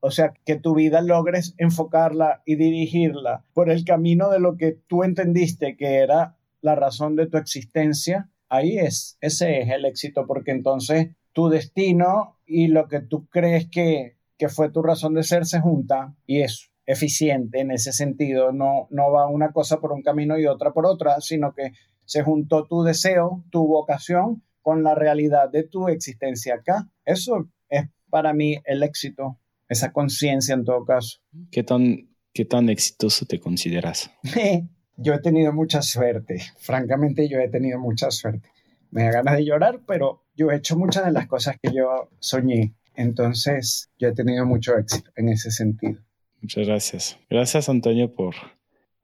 [0.00, 4.72] o sea, que tu vida logres enfocarla y dirigirla por el camino de lo que
[4.88, 10.26] tú entendiste que era la razón de tu existencia, ahí es, ese es el éxito,
[10.26, 15.22] porque entonces tu destino y lo que tú crees que, que fue tu razón de
[15.22, 18.52] ser se junta y es eficiente en ese sentido.
[18.52, 21.72] No, no va una cosa por un camino y otra por otra, sino que
[22.04, 26.88] se juntó tu deseo, tu vocación con la realidad de tu existencia acá.
[27.04, 31.20] Eso es para mí el éxito, esa conciencia en todo caso.
[31.50, 34.10] ¿Qué tan, ¿Qué tan exitoso te consideras?
[34.96, 38.48] yo he tenido mucha suerte, francamente yo he tenido mucha suerte.
[38.90, 42.10] Me da ganas de llorar, pero yo he hecho muchas de las cosas que yo
[42.20, 42.74] soñé.
[42.94, 46.02] Entonces, yo he tenido mucho éxito en ese sentido.
[46.42, 47.18] Muchas gracias.
[47.30, 48.34] Gracias, Antonio, por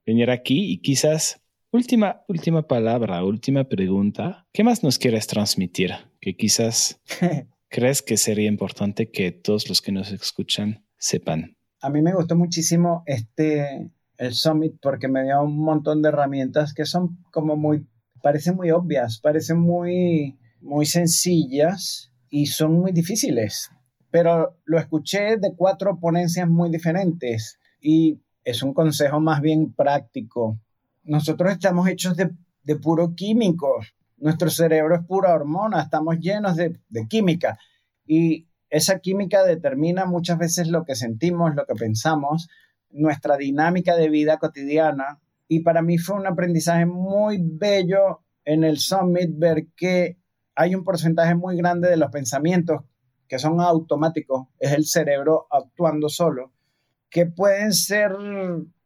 [0.05, 4.45] venir aquí y quizás última, última palabra, última pregunta.
[4.51, 5.91] ¿Qué más nos quieres transmitir?
[6.19, 6.99] Que quizás
[7.69, 11.55] crees que sería importante que todos los que nos escuchan sepan.
[11.81, 16.73] A mí me gustó muchísimo este el summit porque me dio un montón de herramientas
[16.73, 17.87] que son como muy
[18.21, 23.71] parecen muy obvias, parecen muy muy sencillas y son muy difíciles
[24.11, 30.59] pero lo escuché de cuatro ponencias muy diferentes y es un consejo más bien práctico.
[31.03, 32.29] Nosotros estamos hechos de,
[32.77, 33.79] puro químico,
[34.17, 37.57] nuestro cerebro es pura hormona, estamos llenos de, química
[38.05, 42.47] y esa química determina muchas veces lo que sentimos, lo que pensamos,
[42.91, 45.19] nuestra dinámica de vida cotidiana.
[45.47, 50.17] Y para mí fue un aprendizaje muy bello en el summit ver que
[50.53, 52.81] hay un porcentaje muy grande de los pensamientos
[53.29, 56.51] que son automáticos, es el cerebro actuando solo,
[57.09, 58.11] que pueden ser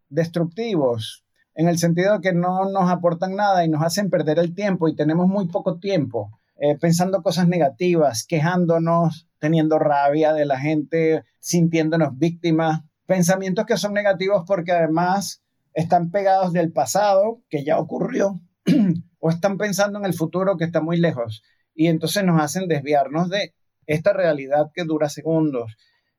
[0.09, 1.25] destructivos,
[1.55, 4.87] en el sentido de que no nos aportan nada y nos hacen perder el tiempo
[4.87, 11.23] y tenemos muy poco tiempo eh, pensando cosas negativas, quejándonos, teniendo rabia de la gente,
[11.39, 15.41] sintiéndonos víctimas, pensamientos que son negativos porque además
[15.73, 18.41] están pegados del pasado, que ya ocurrió,
[19.19, 21.43] o están pensando en el futuro que está muy lejos
[21.75, 23.53] y entonces nos hacen desviarnos de
[23.87, 25.75] esta realidad que dura segundos.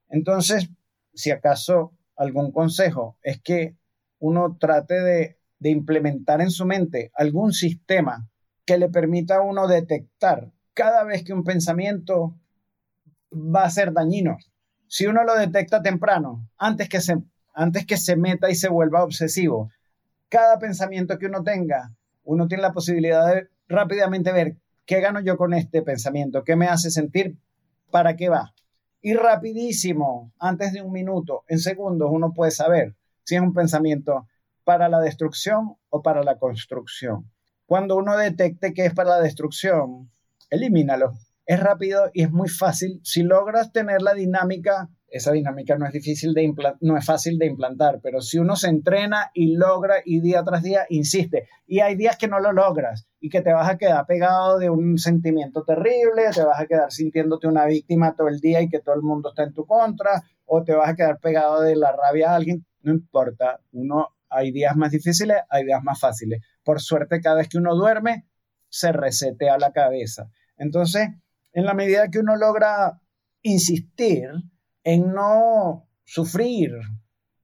[0.09, 0.69] Entonces,
[1.15, 3.77] si acaso algún consejo es que
[4.19, 5.37] uno trate de,
[5.67, 8.29] implementar en su mente algún sistema
[8.67, 12.39] que le permita a uno detectar cada vez que un pensamiento
[13.33, 14.37] va a ser dañino.
[14.89, 17.17] Si uno lo detecta temprano, antes que se,
[17.55, 19.71] antes que se meta y se vuelva obsesivo,
[20.29, 21.95] cada pensamiento que uno tenga,
[22.25, 26.67] uno tiene la posibilidad de rápidamente ver qué gano yo con este pensamiento, qué me
[26.67, 27.39] hace sentir
[27.91, 28.55] para qué va.
[29.01, 34.27] Y rapidísimo, antes de un minuto, en segundos, uno puede saber si es un pensamiento
[34.65, 37.31] para la destrucción o para la construcción.
[37.67, 40.11] Cuando uno detecte que es para la destrucción,
[40.51, 41.13] elimínalo.
[41.47, 43.01] Es rápido y es muy fácil.
[43.05, 47.47] Si logras tener la dinámica esa dinámica no es difícil de no es fácil de
[47.47, 51.95] implantar, pero si uno se entrena y logra y día tras día insiste, y hay
[51.95, 55.63] días que no lo logras y que te vas a quedar pegado de un sentimiento
[55.63, 59.03] terrible, te vas a quedar sintiéndote una víctima todo el día y que todo el
[59.03, 62.35] mundo está en tu contra, o te vas a quedar pegado de la rabia a
[62.35, 66.43] alguien, no importa, uno hay días más difíciles, hay días más fáciles.
[66.65, 68.27] Por suerte, cada vez que uno duerme,
[68.69, 70.29] se resetea la cabeza.
[70.57, 71.09] Entonces,
[71.53, 73.01] en la medida que uno logra
[73.43, 74.29] insistir
[74.85, 76.73] en no sufrir,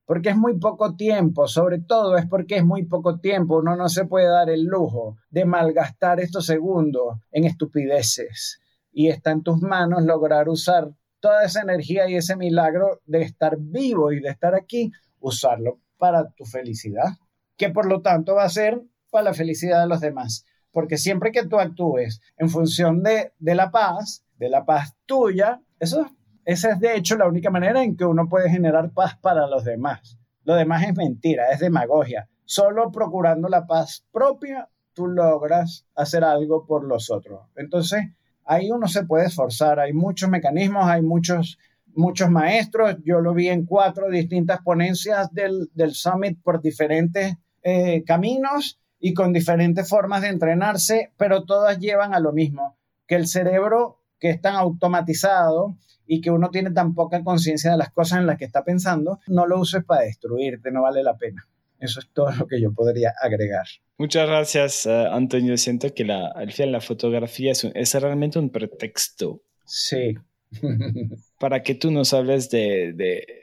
[0.04, 3.88] porque es muy poco tiempo, sobre todo es porque es muy poco tiempo, uno no
[3.88, 8.60] se puede dar el lujo de malgastar estos segundos en estupideces.
[8.92, 13.56] Y está en tus manos lograr usar toda esa energía y ese milagro de estar
[13.58, 17.16] vivo y de estar aquí, usarlo para tu felicidad,
[17.56, 20.44] que por lo tanto va a ser para la felicidad de los demás.
[20.72, 25.60] Porque siempre que tú actúes en función de, de la paz, de la paz tuya,
[25.78, 26.10] eso,
[26.44, 29.64] esa es de hecho la única manera en que uno puede generar paz para los
[29.64, 30.18] demás.
[30.44, 32.28] Lo demás es mentira, es demagogia.
[32.44, 37.42] Solo procurando la paz propia, tú logras hacer algo por los otros.
[37.56, 38.06] Entonces,
[38.44, 41.58] ahí uno se puede esforzar, hay muchos mecanismos, hay muchos,
[41.94, 48.02] muchos maestros, yo lo vi en cuatro distintas ponencias del, del Summit por diferentes eh,
[48.04, 52.76] caminos y con diferentes formas de entrenarse, pero todas llevan a lo mismo,
[53.06, 57.78] que el cerebro que es tan automatizado y que uno tiene tan poca conciencia de
[57.78, 61.16] las cosas en las que está pensando, no lo uses para destruirte, no vale la
[61.16, 61.48] pena.
[61.78, 63.66] Eso es todo lo que yo podría agregar.
[63.96, 65.56] Muchas gracias, eh, Antonio.
[65.56, 69.42] Siento que la, al final la fotografía es, es realmente un pretexto.
[69.64, 70.14] Sí,
[71.38, 72.92] para que tú nos hables de,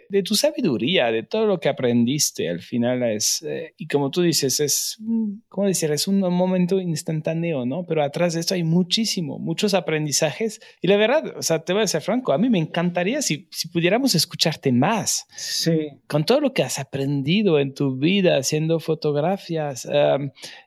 [0.10, 2.50] de, tu sabiduría, de todo lo que aprendiste.
[2.50, 4.98] Al final es, eh, y como tú dices, es,
[5.48, 5.92] ¿cómo decir?
[5.92, 7.86] Es un momento instantáneo, ¿no?
[7.86, 10.60] Pero atrás de esto hay muchísimo, muchos aprendizajes.
[10.82, 13.48] Y la verdad, o sea, te voy a ser franco, a mí me encantaría si,
[13.52, 15.26] si pudiéramos escucharte más.
[15.36, 15.90] Sí.
[16.08, 19.88] Con todo lo que has aprendido en tu vida, haciendo fotografías,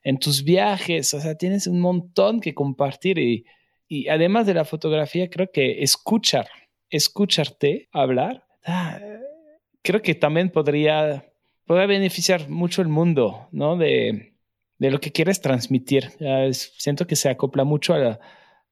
[0.03, 3.45] en tus viajes, o sea, tienes un montón que compartir y
[3.93, 6.47] y además de la fotografía, creo que escuchar,
[6.91, 9.01] escucharte hablar, ah,
[9.83, 11.33] creo que también podría,
[11.67, 13.77] podría beneficiar mucho el mundo, ¿no?
[13.77, 14.37] De,
[14.79, 16.13] de lo que quieres transmitir.
[16.53, 18.21] siento que se acopla mucho a,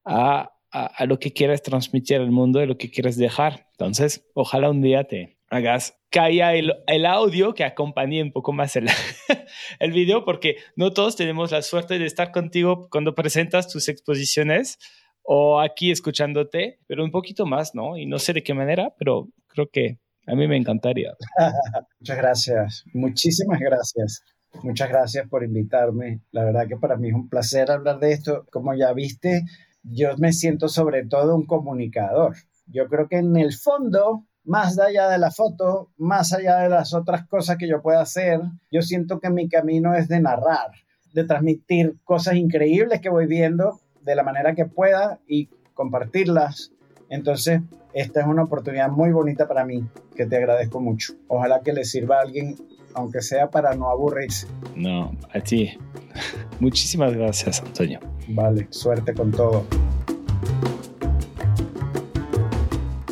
[0.04, 3.66] a, a, lo que quieres transmitir al mundo, de lo que quieres dejar.
[3.72, 8.76] Entonces, ojalá un día te hagas caiga el, el, audio que acompañe un poco más
[8.76, 8.88] el,
[9.80, 14.78] el video, porque no todos tenemos la suerte de estar contigo cuando presentas tus exposiciones
[15.30, 17.98] o aquí escuchándote, pero un poquito más, ¿no?
[17.98, 21.12] Y no sé de qué manera, pero creo que a mí me encantaría.
[22.00, 24.22] Muchas gracias, muchísimas gracias.
[24.62, 26.22] Muchas gracias por invitarme.
[26.32, 28.46] La verdad que para mí es un placer hablar de esto.
[28.50, 29.42] Como ya viste,
[29.82, 32.34] yo me siento sobre todo un comunicador.
[32.66, 36.94] Yo creo que en el fondo, más allá de la foto, más allá de las
[36.94, 40.70] otras cosas que yo pueda hacer, yo siento que mi camino es de narrar,
[41.12, 46.72] de transmitir cosas increíbles que voy viendo de la manera que pueda y compartirlas.
[47.08, 47.60] Entonces,
[47.94, 49.84] esta es una oportunidad muy bonita para mí,
[50.14, 51.14] que te agradezco mucho.
[51.28, 52.56] Ojalá que le sirva a alguien,
[52.94, 54.46] aunque sea para no aburrirse.
[54.74, 55.78] No, a ti.
[56.60, 58.00] Muchísimas gracias, Antonio.
[58.28, 59.64] Vale, suerte con todo.